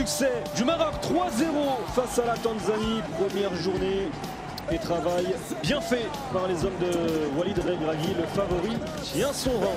[0.08, 3.02] Succès du Maroc 3-0 face à la Tanzanie.
[3.20, 4.08] Première journée
[4.72, 5.26] et travail
[5.64, 9.76] bien fait par les hommes de Walid Regragui, le favori tient son rang.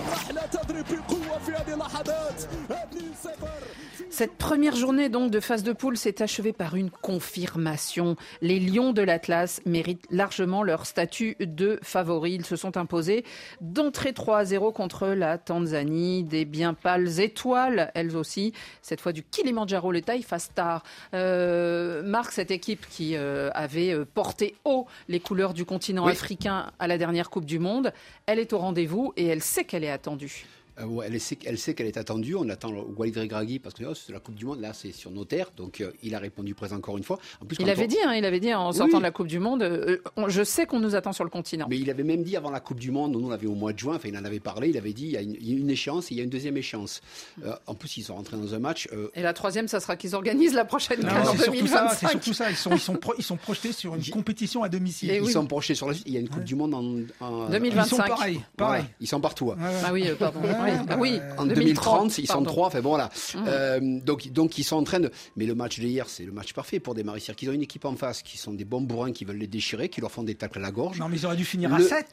[4.10, 8.16] Cette première journée donc de phase de poule s'est achevée par une confirmation.
[8.42, 12.32] Les Lions de l'Atlas méritent largement leur statut de favori.
[12.34, 13.24] Ils se sont imposés
[13.60, 19.92] d'entrée 3-0 contre la Tanzanie, des bien pâles étoiles, elles aussi, cette fois du Kilimanjaro,
[19.92, 20.82] le Taïfa Star.
[21.14, 26.12] Euh, Marc, cette équipe qui euh, avait euh, porté haut les couleurs du continent Oui.
[26.12, 27.92] africain à la dernière Coupe du Monde,
[28.26, 30.46] elle est au rendez-vous et elle sait qu'elle est attendue.
[30.80, 32.34] Euh, elle sait, elle sait qu'elle est attendue.
[32.34, 34.60] On attend le Walid Regragui parce que oh, c'est la Coupe du Monde.
[34.60, 35.50] Là, c'est sur nos terres.
[35.56, 37.18] Donc, euh, il a répondu présent encore une fois.
[37.42, 38.98] En plus, Il avait on- dit, hein, il avait dit en sortant oui.
[38.98, 41.66] de la Coupe du Monde, euh, on- je sais qu'on nous attend sur le continent.
[41.68, 43.72] Mais il avait même dit avant la Coupe du Monde, nous on l'avait au mois
[43.72, 46.10] de juin, enfin il en avait parlé, il avait dit il y a une, échéance
[46.10, 47.00] et il y a une deuxième échéance.
[47.44, 48.88] Euh, en plus, ils sont rentrés dans un match.
[48.92, 51.66] euh, Et la troisième, ça sera qu'ils organisent la prochaine Non, CAN en c'est surtout
[51.66, 51.98] ça, 2025.
[52.00, 52.50] c'est surtout ça.
[52.50, 55.10] Ils sont, ils sont, pro- ils sont projetés sur une compétition à domicile.
[55.22, 56.06] ils sont projetés sur la suite.
[56.06, 57.84] Il y a une Coupe du Monde en, en- 2025.
[57.84, 58.80] Ils sont pareils, pareils.
[58.82, 59.52] Voilà, ils sont partout.
[59.52, 59.56] hein.
[59.84, 60.40] Ah oui, euh, pardon.
[60.70, 62.66] Oui, ah oui, En 2030, 2030, ils sont trois.
[62.68, 63.10] Enfin bon, voilà.
[63.34, 63.44] Mhm.
[63.46, 65.10] Euh, donc, donc ils sont en train de.
[65.36, 67.20] Mais le match d'hier, c'est le match parfait pour démarrer.
[67.20, 69.46] C'est-à-dire qu'ils ont une équipe en face qui sont des bons bourrins qui veulent les
[69.46, 70.98] déchirer, qui leur font des tacles à la gorge.
[70.98, 72.06] Non, mais ils auraient dû finir à Le- 7.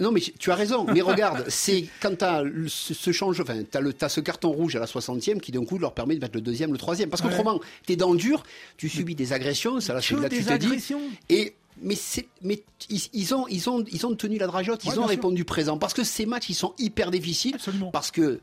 [0.00, 0.86] Non, mais tu as raison.
[0.92, 4.80] Mais regarde, c'est quand tu as ce, change, enfin, tu as, ce carton rouge à
[4.80, 7.08] la 60e qui d'un coup leur permet de mettre le deuxième, le troisième.
[7.10, 7.28] Parce Ouais.
[7.28, 8.42] qu'autrement, tu es dans le dur,
[8.76, 10.66] tu subis des agressions, ça là, c'est Que là que tu des te dis.
[10.66, 11.00] agressions.
[11.28, 11.94] Et mais
[12.42, 15.08] mais ils, ils ont ils ont ils ont tenu la drageote, ils Ouais, ont sûr.
[15.08, 15.78] répondu présent.
[15.78, 17.56] Parce que ces matchs ils sont hyper difficiles.
[17.92, 18.40] Parce que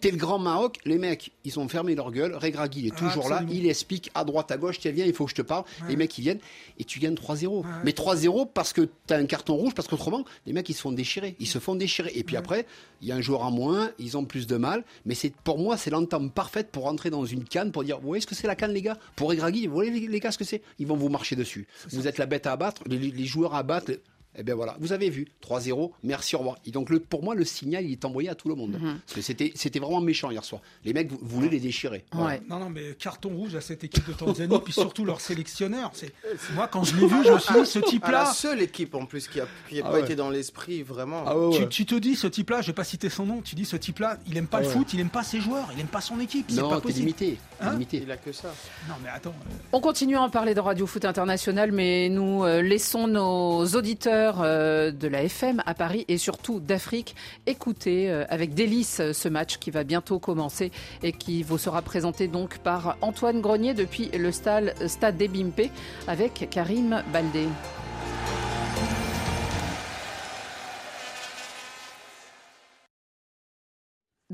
[0.00, 3.28] t'es le grand Maroc, les mecs ils ont fermé leur gueule, Regragui il est toujours
[3.28, 3.60] là, Absolument.
[3.64, 5.96] il explique à droite à gauche, tiens viens, il faut que je te parle, les
[5.96, 6.40] mecs ils viennent
[6.78, 7.64] et tu gagnes 3-0.
[7.84, 10.80] Mais 3-0 parce que tu as un carton rouge parce qu'autrement les mecs ils se
[10.82, 12.12] font déchirer, ils se font déchirer.
[12.14, 12.66] Et puis après
[13.02, 15.58] il y a un joueur en moins, ils ont plus de mal, mais c'est pour
[15.58, 18.34] moi c'est l'entame parfaite pour rentrer dans une canne pour dire vous voyez ce que
[18.34, 18.98] c'est la canne les gars?
[19.16, 20.62] Pour Regragui, vous voyez les gars ce que c'est?
[20.78, 21.66] Ils vont vous marcher dessus.
[21.90, 23.92] Vous êtes la bête à abattre, les, les joueurs à abattre.
[24.36, 26.56] Eh bien voilà, vous avez vu, 3-0, merci, au revoir.
[26.66, 28.72] Et donc le, pour moi, le signal, il est envoyé à tout le monde.
[28.80, 28.98] Mhm.
[29.06, 30.60] Parce que c'était, c'était vraiment méchant hier soir.
[30.84, 32.04] Les mecs vou- voulaient les déchirer.
[32.12, 32.38] Voilà.
[32.48, 35.92] Non, non, mais carton rouge à cette équipe de Tanzanie, puis surtout leur sélectionneur.
[36.54, 38.26] Moi quand je l'ai vu, je me suis dit ce Ah, la type-là.
[38.32, 40.00] seule équipe en plus qui n'a Ah pas ouais.
[40.00, 41.50] été dans l'esprit, vraiment.
[41.50, 43.40] Tu, tu te dis ce type-là, je vais pas citer son nom.
[43.42, 44.72] Tu dis ce type-là, il aime pas Ah le ouais.
[44.72, 46.46] foot, il aime pas ses joueurs, il aime pas son équipe.
[46.48, 47.00] C'est Non, pas possible.
[47.00, 47.38] limité.
[47.60, 48.00] Hein limité.
[48.02, 48.52] Il a que ça.
[48.88, 49.34] Non, mais attends.
[49.72, 54.23] On continue à en parler de Radio Foot International, mais nous euh, laissons nos auditeurs
[54.38, 57.14] euh, de la FM à Paris et surtout d'Afrique.
[57.46, 60.70] Écoutez euh, avec délice euh, ce match qui va bientôt commencer
[61.02, 65.70] et qui vous sera présenté donc par Antoine Grenier depuis le stade, stade d'Ebimpe
[66.06, 67.48] avec Karim Baldé.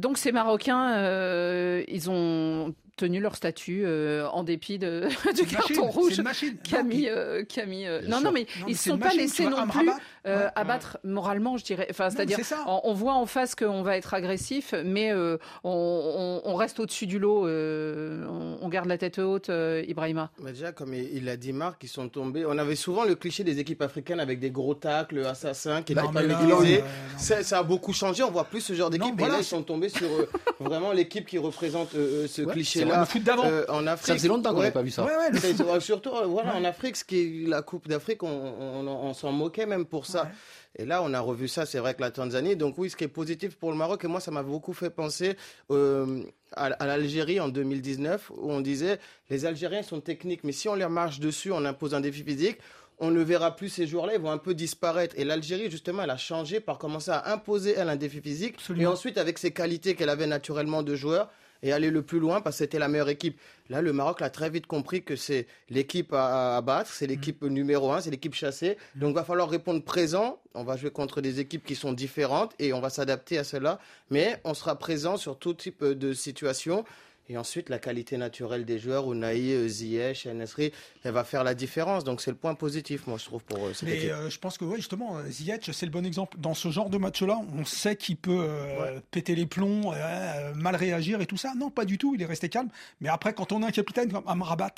[0.00, 5.46] Donc ces Marocains, euh, ils ont tenu leur statut euh, en dépit de, du une
[5.46, 6.56] carton machine, rouge c'est une machine.
[6.62, 9.44] qu'a mis, euh, mis, euh, non, non, mais Non, ils ne sont pas machine, laissés
[9.48, 9.88] non plus
[10.26, 11.86] euh, Ouais, abattre moralement, je dirais.
[11.90, 16.50] Enfin, c'est-à-dire, on, on voit en face qu'on va être agressif, mais euh, on, on-
[16.50, 17.46] on reste au-dessus du lot.
[17.46, 20.30] euh, on, on garde la tête haute, euh, Ibrahima.
[20.42, 22.44] Mais déjà, comme il l'a dit Marc, ils sont tombés.
[22.44, 26.06] On avait souvent le cliché des équipes africaines avec des gros tacles, assassins, qui n'étaient
[26.12, 26.80] pas euh,
[27.16, 28.22] Ça, ça a beaucoup changé.
[28.22, 29.14] On voit plus ce genre d'équipe.
[29.16, 30.28] voilà, et là, ils sont tombés sur euh,
[30.60, 33.00] vraiment l'équipe qui représente euh, euh, ce Ouais, cliché-là.
[33.00, 33.44] le foot d'avant.
[33.68, 34.06] en Afrique.
[34.06, 34.62] Ça faisait longtemps qu'on Ouais.
[34.62, 35.04] n'avait pas vu ça.
[35.04, 39.14] Ouais, surtout, voilà, en Afrique, ce qui est la Coupe d'Afrique, on, on- on- on
[39.14, 40.30] s'en moquait même pour ça.
[40.78, 42.54] Et là, on a revu ça, c'est vrai que la Tanzanie.
[42.56, 44.88] Donc oui, ce qui est positif pour le Maroc, et moi, ça m'a beaucoup fait
[44.90, 45.36] penser
[45.72, 46.22] euh,
[46.52, 50.76] à, à l'Algérie en 2019, où on disait, les Algériens sont techniques, mais si on
[50.76, 52.58] leur marche dessus, on impose un défi physique,
[53.00, 55.14] on ne verra plus ces joueurs-là, ils vont un peu disparaître.
[55.18, 58.56] Et l'Algérie, justement, elle a changé par commencer à imposer, elle, un défi physique.
[58.76, 61.30] Et ensuite, avec ses qualités qu'elle avait naturellement de joueur,
[61.62, 63.38] et aller le plus loin parce que c'était la meilleure équipe.
[63.68, 67.42] Là, le Maroc l'a très vite compris que c'est l'équipe à, à battre, c'est l'équipe
[67.42, 68.76] numéro un, c'est l'équipe chassée.
[68.96, 70.40] Donc, il va falloir répondre présent.
[70.54, 73.78] On va jouer contre des équipes qui sont différentes et on va s'adapter à cela.
[74.10, 76.84] Mais on sera présent sur tout type de situation.
[77.30, 80.72] Et ensuite, la qualité naturelle des joueurs, Unai, euh, Ziyech, Nesri,
[81.04, 82.02] elle va faire la différence.
[82.02, 84.64] Donc, c'est le point positif, moi, je trouve, pour cette Mais euh, je pense que
[84.64, 86.38] ouais, justement, euh, Ziyech, c'est le bon exemple.
[86.40, 90.74] Dans ce genre de match-là, on sait qu'il peut euh, péter les plombs, euh, mal
[90.74, 91.52] réagir et tout ça.
[91.56, 92.68] Non, pas du tout, il est resté calme.
[93.00, 94.74] Mais après, quand on a un capitaine comme Amrabat,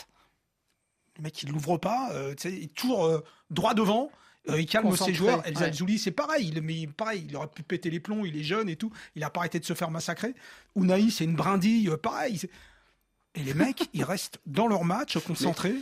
[1.16, 2.10] le mec, il l'ouvre pas,
[2.44, 4.10] il est toujours droit devant.
[4.48, 5.42] Euh, il calme Concentré, ses joueurs.
[5.46, 5.72] El ouais.
[5.72, 6.50] Zouli, c'est pareil.
[6.54, 8.24] Il, mais pareil, il aurait pu péter les plombs.
[8.24, 8.90] Il est jeune et tout.
[9.14, 10.34] Il a pas arrêté de se faire massacrer.
[10.76, 11.88] Unai, c'est une brindille.
[11.88, 12.40] euh, pareil.
[13.34, 15.74] Et les mecs, ils restent dans leur match, concentrés,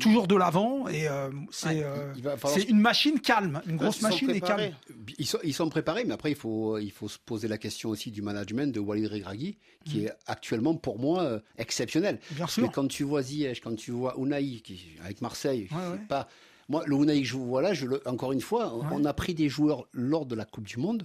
[0.00, 0.88] toujours de l'avant.
[0.88, 4.72] Et euh, c'est euh, falloir- c'est une machine calme, une grosse machine et calme.
[5.18, 7.90] Ils sont, ils sont préparés, mais après, il faut, il faut se poser la question
[7.90, 10.06] aussi du management de Walid Regragui, qui Mm.
[10.06, 12.20] est actuellement, pour moi, euh, exceptionnel.
[12.30, 12.68] Bien sûr.
[12.68, 15.98] que quand tu vois Ziyech, quand tu vois Unai, qui, avec Marseille, Ouais, ouais.
[16.08, 16.28] pas...
[16.68, 19.12] Moi, le Unai que je vois là, je le- encore une fois, on- on a
[19.14, 21.04] pris des joueurs lors de la Coupe du Monde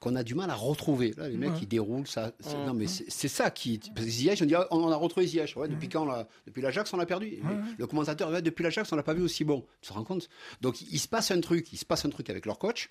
[0.00, 1.14] qu'on a du mal à retrouver.
[1.16, 1.58] Là, les mecs, Ouais.
[1.62, 2.32] ils déroulent ça.
[2.44, 2.66] Ouais.
[2.66, 3.78] Non, mais c'est ça qui.
[3.94, 5.54] Parce que Ziyech, on dit, ah, on a retrouvé Ziyech.
[5.56, 7.38] Ouais, depuis quand là Depuis l'Ajax, on l'a perdu.
[7.78, 9.64] Le commentateur, ouais, depuis l'Ajax, on l'a pas vu aussi bon.
[9.80, 10.28] Tu te rends compte?
[10.60, 11.72] Donc, il se passe un truc.
[11.72, 12.88] Il se passe un truc avec leur coach.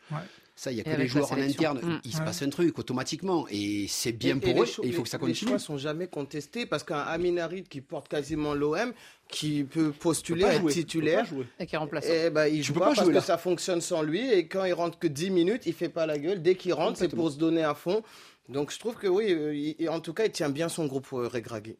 [0.63, 1.79] Ça, il y a Et que les joueurs en interne.
[1.81, 2.01] Mm.
[2.05, 3.47] Il se passe un truc automatiquement.
[3.49, 4.63] Et c'est bien Et- pour et eux.
[4.63, 5.49] les et il faut les- que ça Les continue.
[5.49, 8.93] choix sont jamais contestés parce qu'un Amin Harid qui porte quasiment l'OM,
[9.27, 10.71] qui peut postuler pas à être jouer.
[10.73, 11.35] titulaire, pas.
[11.63, 12.09] Et qui est remplaçant.
[12.11, 14.31] eh ben, il Tu joue peux pas, pas parce jouer, que ça fonctionne sans lui
[14.31, 16.43] et quand il rentre que 10 minutes, il fait pas la gueule.
[16.43, 18.03] Dès qu'il rentre, c'est pour se donner à fond.
[18.49, 21.27] Donc je trouve que oui, euh, en tout cas, il tient bien son groupe euh,
[21.27, 21.77] Regragui.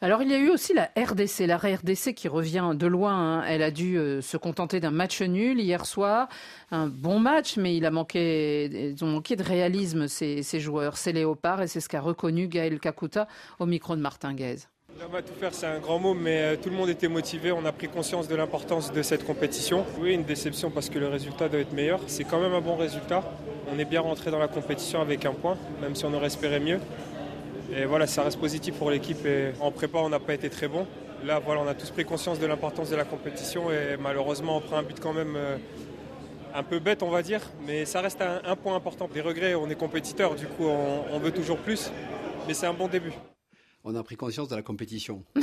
[0.00, 3.40] Alors il y a eu aussi la RDC, la RDC qui revient de loin.
[3.40, 3.44] hein.
[3.48, 6.28] Elle a dû euh, se contenter d'un match nul hier soir,
[6.70, 11.12] un bon match, mais il a manqué, ils ont manqué de réalisme ces, joueurs, ces
[11.12, 13.26] léopards, et c'est ce qu'a reconnu Gaël Kakuta
[13.58, 14.56] au micro de Martin Guez.
[15.00, 17.50] L'homme à tout faire, c'est un grand mot, mais euh, tout le monde était motivé.
[17.50, 19.84] On a pris conscience de l'importance de cette compétition.
[19.98, 22.00] Oui, une déception parce que le résultat doit être meilleur.
[22.06, 23.24] C'est quand même un bon résultat.
[23.74, 26.60] On est bien rentré dans la compétition avec un point, même si on aurait espéré
[26.60, 26.78] mieux.
[27.76, 29.26] Et voilà, ça reste positif pour l'équipe.
[29.26, 30.86] Et en prépa, on n'a pas été très bon.
[31.24, 34.60] Là, voilà, on a tous pris conscience de l'importance de la compétition et malheureusement, on
[34.60, 35.56] prend un but quand même euh,
[36.54, 37.40] un peu bête, on va dire.
[37.66, 39.08] Mais ça reste un, point important.
[39.12, 41.90] Des regrets, on est compétiteur, du coup, on veut toujours plus.
[42.46, 43.12] Mais c'est un bon début.
[43.84, 45.24] On a pris conscience de la compétition.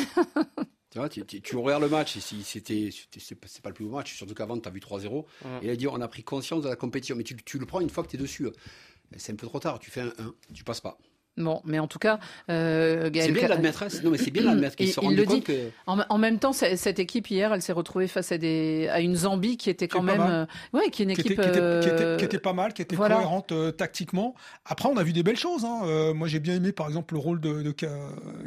[0.89, 3.85] tu vois, tu, tu- tu regardes le match, et si c'était, c'est pas- le plus
[3.85, 5.25] beau match, surtout qu'avant, tu as vu 3-0.
[5.61, 7.15] Et il a dit, on a pris conscience de la compétition.
[7.15, 8.47] Mais tu, tu le prends une fois que tu es dessus.
[9.17, 9.77] C'est un peu trop tard.
[9.79, 10.97] Tu fais un 1, tu passes pas.
[11.37, 12.19] Bon, mais en tout cas,
[12.49, 13.83] euh, Gaël C'est bien Ka- de l'admettre.
[13.83, 13.87] hein.
[14.03, 15.41] Non, mais c'est bien de l'admettre qu'ils Il- se le compte dit.
[15.41, 15.69] que.
[15.87, 19.15] En, en même temps, cette équipe hier, elle s'est retrouvée face à, des, à une
[19.15, 21.49] Zambie qui était quand Qui même, euh, ouais, qui est une qui équipe était, qui
[21.49, 23.15] était- qui était- euh, qui était pas mal, qui était voilà.
[23.15, 24.35] cohérente euh, tactiquement.
[24.65, 25.63] Après, on a vu des belles choses.
[25.63, 25.81] hein.
[25.85, 27.73] Euh, moi, j'ai bien aimé, par exemple, le rôle de, de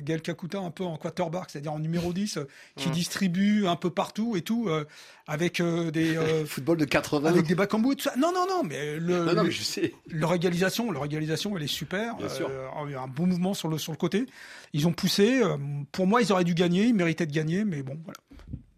[0.01, 3.89] Gaël Kakuta, un peu en quarterback, c'est-à-dire en numéro 10, euh, qui distribue un peu
[3.91, 4.85] partout et tout, euh,
[5.27, 6.17] avec euh, des...
[6.17, 7.29] euh, Football de 80.
[7.31, 8.13] avec des bacs en bout et tout ça.
[8.19, 9.95] Non, non, non, mais, le, Non, mais je sais.
[10.11, 12.17] leur égalisation, leur égalisation, elle est super.
[12.17, 12.51] Bien sûr.
[12.87, 14.27] Il y a un bon mouvement sur le, sur le côté.
[14.73, 15.41] Ils ont poussé.
[15.43, 15.57] euh,
[15.93, 16.85] pour moi, ils auraient dû gagner.
[16.87, 18.19] Ils méritaient de gagner, mais bon, voilà.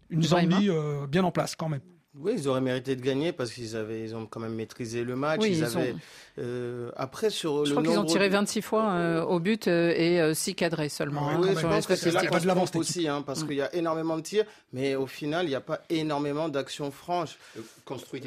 [0.09, 1.81] Une Zambie euh, bien en place quand même.
[2.19, 5.15] Oui, ils auraient mérité de gagner parce qu'ils avaient, ils ont quand même maîtrisé le
[5.15, 5.39] match.
[5.41, 5.99] Oui, ils ils avaient, ont-
[6.39, 9.67] euh, après sur Je le crois qu'ils ont tiré de- 26 fois euh, au but
[9.67, 11.29] euh, et 6 cadrés seulement.
[11.29, 13.43] hein, Oui, je sur les pense que c'est là qu'on se trompe aussi, hein, parce
[13.43, 16.91] qu'il y a énormément de tirs, mais au final, il n'y a pas énormément d'actions
[16.91, 17.37] franches.
[17.85, 18.25] Construite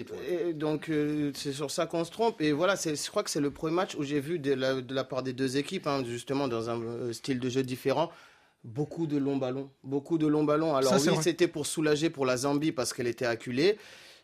[0.49, 2.41] et donc, euh, c'est sur ça qu'on se trompe.
[2.41, 4.95] Et voilà, je crois que c'est le premier match où j'ai vu de la, de
[4.95, 8.11] la part des deux équipes, hein, justement, dans un style de jeu différent,
[8.65, 9.71] beaucoup de longs ballons.
[9.83, 10.75] Beaucoup de longs ballons.
[10.75, 13.79] Alors, Ça, oui, c'était pour soulager pour la Zambie parce qu'elle était acculée.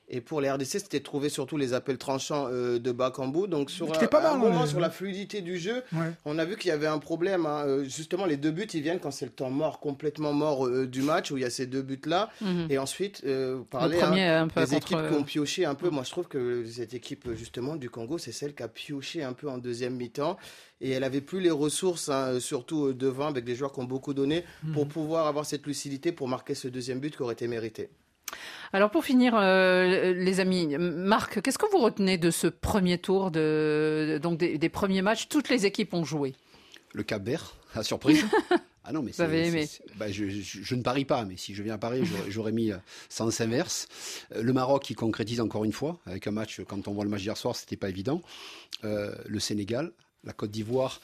[0.09, 3.49] Et pour les RDC, c'était trouver surtout les appels tranchants euh, de Bakambu.
[3.49, 5.83] Donc, sur un, pas à un mal, hein, moment, les- sur la fluidité du jeu,
[5.93, 6.13] Ouais.
[6.25, 7.45] on a vu qu'il y avait un problème.
[7.45, 7.65] hein.
[7.67, 10.87] Euh, Justement, les deux buts, ils viennent quand c'est le temps mort, complètement mort euh,
[10.87, 12.31] du match, où il y a ces deux buts-là.
[12.41, 12.67] Mhm.
[12.71, 15.91] Et ensuite, euh, hein, un peu des contre- équipes qui ont pioché un peu.
[15.91, 19.33] Moi, je trouve que cette équipe, justement, du Congo, c'est celle qui a pioché un
[19.33, 20.37] peu en deuxième mi-temps.
[20.81, 24.15] Et elle avait plus les ressources, hein, surtout devant, avec des joueurs qui ont beaucoup
[24.15, 24.89] donné, pour Mhm.
[24.93, 27.89] pouvoir avoir cette lucidité pour marquer ce deuxième but qui aurait été mérité.
[28.73, 33.31] Alors pour finir, euh, les amis, Marc, qu'est-ce que vous retenez de ce premier tour,
[33.31, 35.29] de, donc des, des premiers matchs?
[35.29, 36.35] Toutes les équipes ont joué.
[36.93, 38.25] Le Cap Vert, la surprise.
[38.89, 39.69] Ah non, mais Vous avez aimé.
[39.97, 42.71] bah, je, je- je ne parie pas, mais si je viens à Paris, j'aurais- mis
[42.71, 42.77] euh,
[43.09, 43.89] sens inverse.
[44.33, 47.11] Euh, Le Maroc qui concrétise encore une fois, avec un match, quand on voit le
[47.11, 48.23] match d'hier soir, c'était pas évident.
[48.85, 49.91] Euh, le Sénégal,
[50.27, 51.01] la Côte d'Ivoire,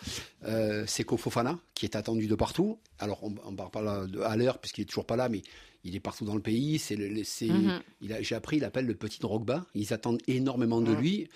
[0.46, 2.78] euh, Seko Fofana, qui est attendu de partout.
[2.98, 5.42] Alors, on ne parle pas là de à l'heure, puisqu'il est toujours pas là, mais
[5.84, 6.78] il est partout dans le pays.
[6.78, 7.80] C'est le- le- c'est- Mhm.
[8.02, 9.64] il a- J'ai appris, il appelle le petit Drogba.
[9.74, 11.00] Ils attendent énormément de Mhm.
[11.00, 11.28] lui.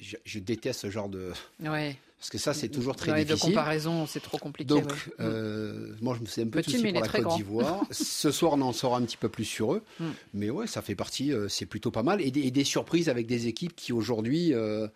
[0.00, 1.32] Je, je déteste ce genre de.
[1.60, 1.96] Ouais.
[2.18, 3.50] Parce que ça, c'est toujours très Ouais, difficile.
[3.50, 4.66] De comparaison, c'est trop compliqué.
[4.68, 4.94] Donc, ouais.
[5.20, 7.84] euh, moi, je me suis un peu il pour la Côte d'Ivoire.
[7.90, 9.82] Ce soir, on en saura un petit peu plus sur eux.
[10.00, 10.04] Mm.
[10.32, 12.22] Mais ouais, ça fait partie, euh, c'est plutôt pas mal.
[12.22, 14.88] Et des, et des surprises avec des équipes qui, aujourd'hui, euh,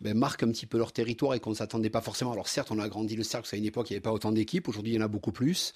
[0.00, 2.32] ben, marquent un petit peu leur territoire et qu'on ne s'attendait pas forcément.
[2.32, 4.12] Alors, certes, on a agrandi le cercle, parce qu'à une époque, il n'y avait pas
[4.12, 4.68] autant d'équipes.
[4.68, 5.72] Aujourd'hui, il y en a beaucoup plus.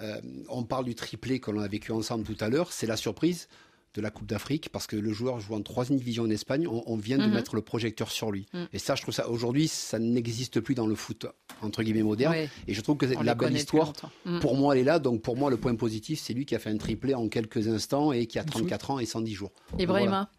[0.00, 2.72] Euh, on parle du triplé qu'on a vécu ensemble tout à l'heure.
[2.72, 3.48] C'est la surprise
[3.94, 6.68] de la Coupe d'Afrique parce que le joueur joue en troisième division en Espagne.
[6.68, 7.32] On, on vient de Mhm.
[7.32, 8.46] mettre le projecteur sur lui.
[8.52, 8.64] Mm.
[8.74, 11.26] Et ça, je trouve ça aujourd'hui, ça n'existe plus dans le foot
[11.62, 12.36] entre guillemets moderne.
[12.68, 13.92] Et je trouve que On la belle histoire.
[14.24, 14.38] Mm.
[14.40, 14.98] pour moi, elle est là.
[15.00, 17.66] Donc pour moi, le point positif, c'est lui qui a fait un triplé en quelques
[17.66, 19.52] instants et qui a 34 ans et 110 jours.
[19.78, 20.30] Ibrahima.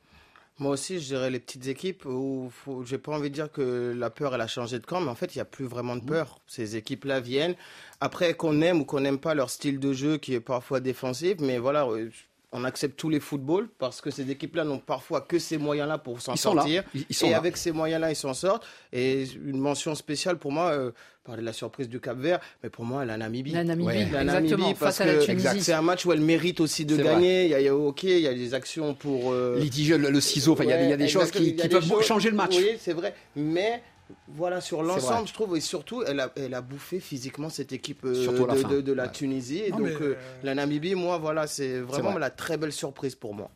[0.59, 3.95] Moi aussi, je dirais les petites équipes où faut, j'ai pas envie de dire que
[3.97, 5.95] la peur, elle a changé de camp, mais en fait, il n'y a plus vraiment
[5.95, 6.39] de peur.
[6.47, 7.55] Ces équipes-là viennent.
[8.01, 11.37] Après, qu'on aime ou qu'on n'aime pas leur style de jeu qui est parfois défensif,
[11.39, 12.09] mais voilà, euh,
[12.51, 16.19] on accepte tous les footballs parce que ces équipes-là n'ont parfois que ces moyens-là pour
[16.21, 16.61] s'en Ils sont là.
[16.63, 16.83] sortir.
[16.95, 17.37] Ils- ils sont et là.
[17.37, 18.65] avec ces moyens-là, ils s'en sortent.
[18.91, 20.91] Et une mention spéciale pour moi, euh,
[21.23, 23.51] parler de la surprise du Cap Vert, mais pour moi, la Namibie.
[23.51, 24.07] La Namibie, Ouais.
[24.11, 26.97] La Namibie, parce face à la que c'est un match où elle mérite aussi de
[26.97, 27.45] gagner.
[27.45, 29.31] Il y, a, il y a- ok, il y a des actions pour.
[29.31, 31.29] euh, Litigieux, le, le ciseau, enfin, il y a- il y, a des Ouais, choses
[31.29, 32.55] qui, peuvent choses- changer le match.
[32.57, 33.13] Oui, c'est vrai.
[33.35, 33.83] Mais
[34.27, 38.03] voilà, sur l'ensemble, je trouve, et surtout, elle a, elle a bouffé physiquement cette équipe
[38.05, 39.11] euh, de, de- de la Ouais.
[39.11, 39.59] Tunisie.
[39.65, 42.19] Et Non, donc, euh, euh, la Namibie, moi, voilà, c'est vraiment vrai.
[42.19, 43.51] la très belle surprise pour moi.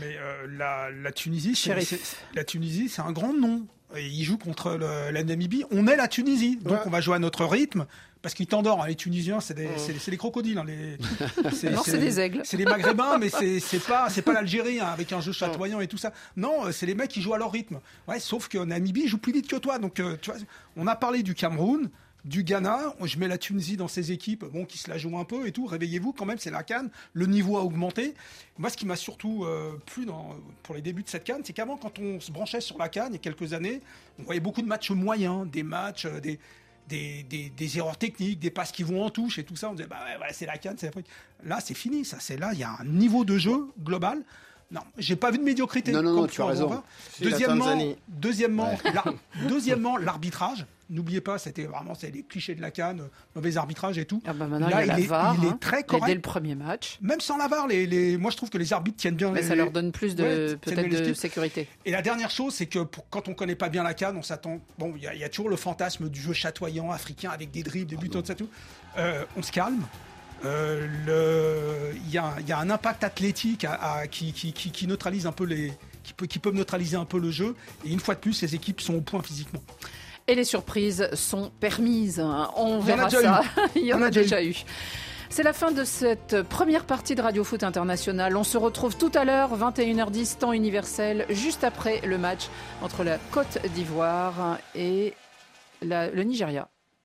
[0.00, 1.54] Mais euh, la, la Tunisie,
[2.34, 3.66] la Tunisie, c'est un grand nom.
[3.94, 5.64] Et ils jouent contre le- la Namibie.
[5.70, 6.78] On est la Tunisie, donc Ouais.
[6.86, 7.86] on va jouer à notre rythme.
[8.22, 10.16] Parce qu'ils t'endorment, hein, les Tunisiens, c'est des, Mm.
[10.16, 10.58] crocodiles.
[10.58, 10.96] hein, les-
[11.70, 12.40] Non, c'est des aigles.
[12.44, 15.80] C'est les Maghrébins, mais c'est c'est pas, c'est pas l'Algérie hein, avec un jeu chatoyant
[15.80, 16.12] et tout ça.
[16.36, 17.78] Non, euh, c'est les mecs qui jouent à leur rythme.
[18.08, 19.78] Ouais, sauf que Namibie joue plus vite que toi.
[19.78, 20.40] Donc, euh, tu vois,
[20.76, 21.88] on a parlé du Cameroun,
[22.26, 22.94] du Ghana.
[23.02, 25.52] Je mets la Tunisie dans ces équipes, bon, qui se la jouent un peu et
[25.52, 25.64] tout.
[25.64, 26.90] Réveillez-vous, quand même, c'est la canne.
[27.14, 28.12] Le niveau a augmenté.
[28.58, 31.52] Moi, ce qui m'a surtout euh, plu dans, pour les débuts de cette canne, c'est
[31.54, 33.80] qu'avant, quand on se branchait sur la canne il y a quelques années,
[34.18, 36.38] on voyait beaucoup de matchs moyens, des matchs, euh, des,
[36.88, 39.70] des, des- des erreurs techniques, des passes qui vont en touche et tout ça.
[39.70, 41.06] On disait, bah ouais, voilà, c'est la canne, c'est l'Afrique.
[41.44, 42.18] Là, c'est fini, ça.
[42.20, 44.22] C'est là, il y a un niveau de jeu global.
[44.72, 45.92] Non, j'ai pas vu de médiocrité.
[45.92, 46.68] Non, non, non, comme tu as raison.
[47.30, 47.64] Deuxièmement,
[48.08, 48.70] deuxièmement,
[49.48, 50.66] deuxièmement, l'arbitrage.
[50.88, 54.22] N'oubliez pas, c'était vraiment c'est les clichés de la canne, euh, mauvais arbitrage et tout.
[54.24, 55.82] Ah bah maintenant, Là, il y a la il est- VAR, il est hein, très
[55.82, 56.06] correct.
[56.06, 56.98] Dès le premier match.
[57.00, 59.32] Même sans la VAR, les, les- moi je trouve que les arbitres tiennent bien.
[59.32, 61.66] Mais les- ça leur donne plus de Ouais, peut-être les de sécurité.
[61.84, 64.22] Et la dernière chose, c'est que pour- quand on connaît pas bien la canne, on
[64.22, 64.60] s'attend.
[64.78, 67.50] Bon, il y, a- il y a toujours le fantasme du jeu chatoyant africain avec
[67.50, 68.48] des dribbles, des buts, tout ça, tout.
[68.96, 69.82] Euh, on se calme.
[70.44, 74.52] Euh, le- Il y, a, il y a un impact athlétique à- à- qui, qui-
[74.52, 75.72] qui- qui neutralise un peu les.
[76.04, 77.56] Qui, peut, qui peuvent neutraliser un peu le jeu.
[77.84, 79.60] Et une fois de plus, ces équipes sont au point physiquement.
[80.28, 82.18] Et les surprises sont permises.
[82.20, 82.50] hein.
[82.56, 83.42] On Il y en a verra déjà ça.
[83.42, 83.68] eu.
[83.76, 84.56] Il y en a déjà déjà eu.
[85.28, 88.36] C'est la fin de cette première partie de Radio Foot International.
[88.36, 92.46] On se retrouve tout à l'heure, 21h10, temps universel, juste après le match
[92.82, 95.14] entre la Côte d'Ivoire et
[95.82, 96.68] la- le Nigeria.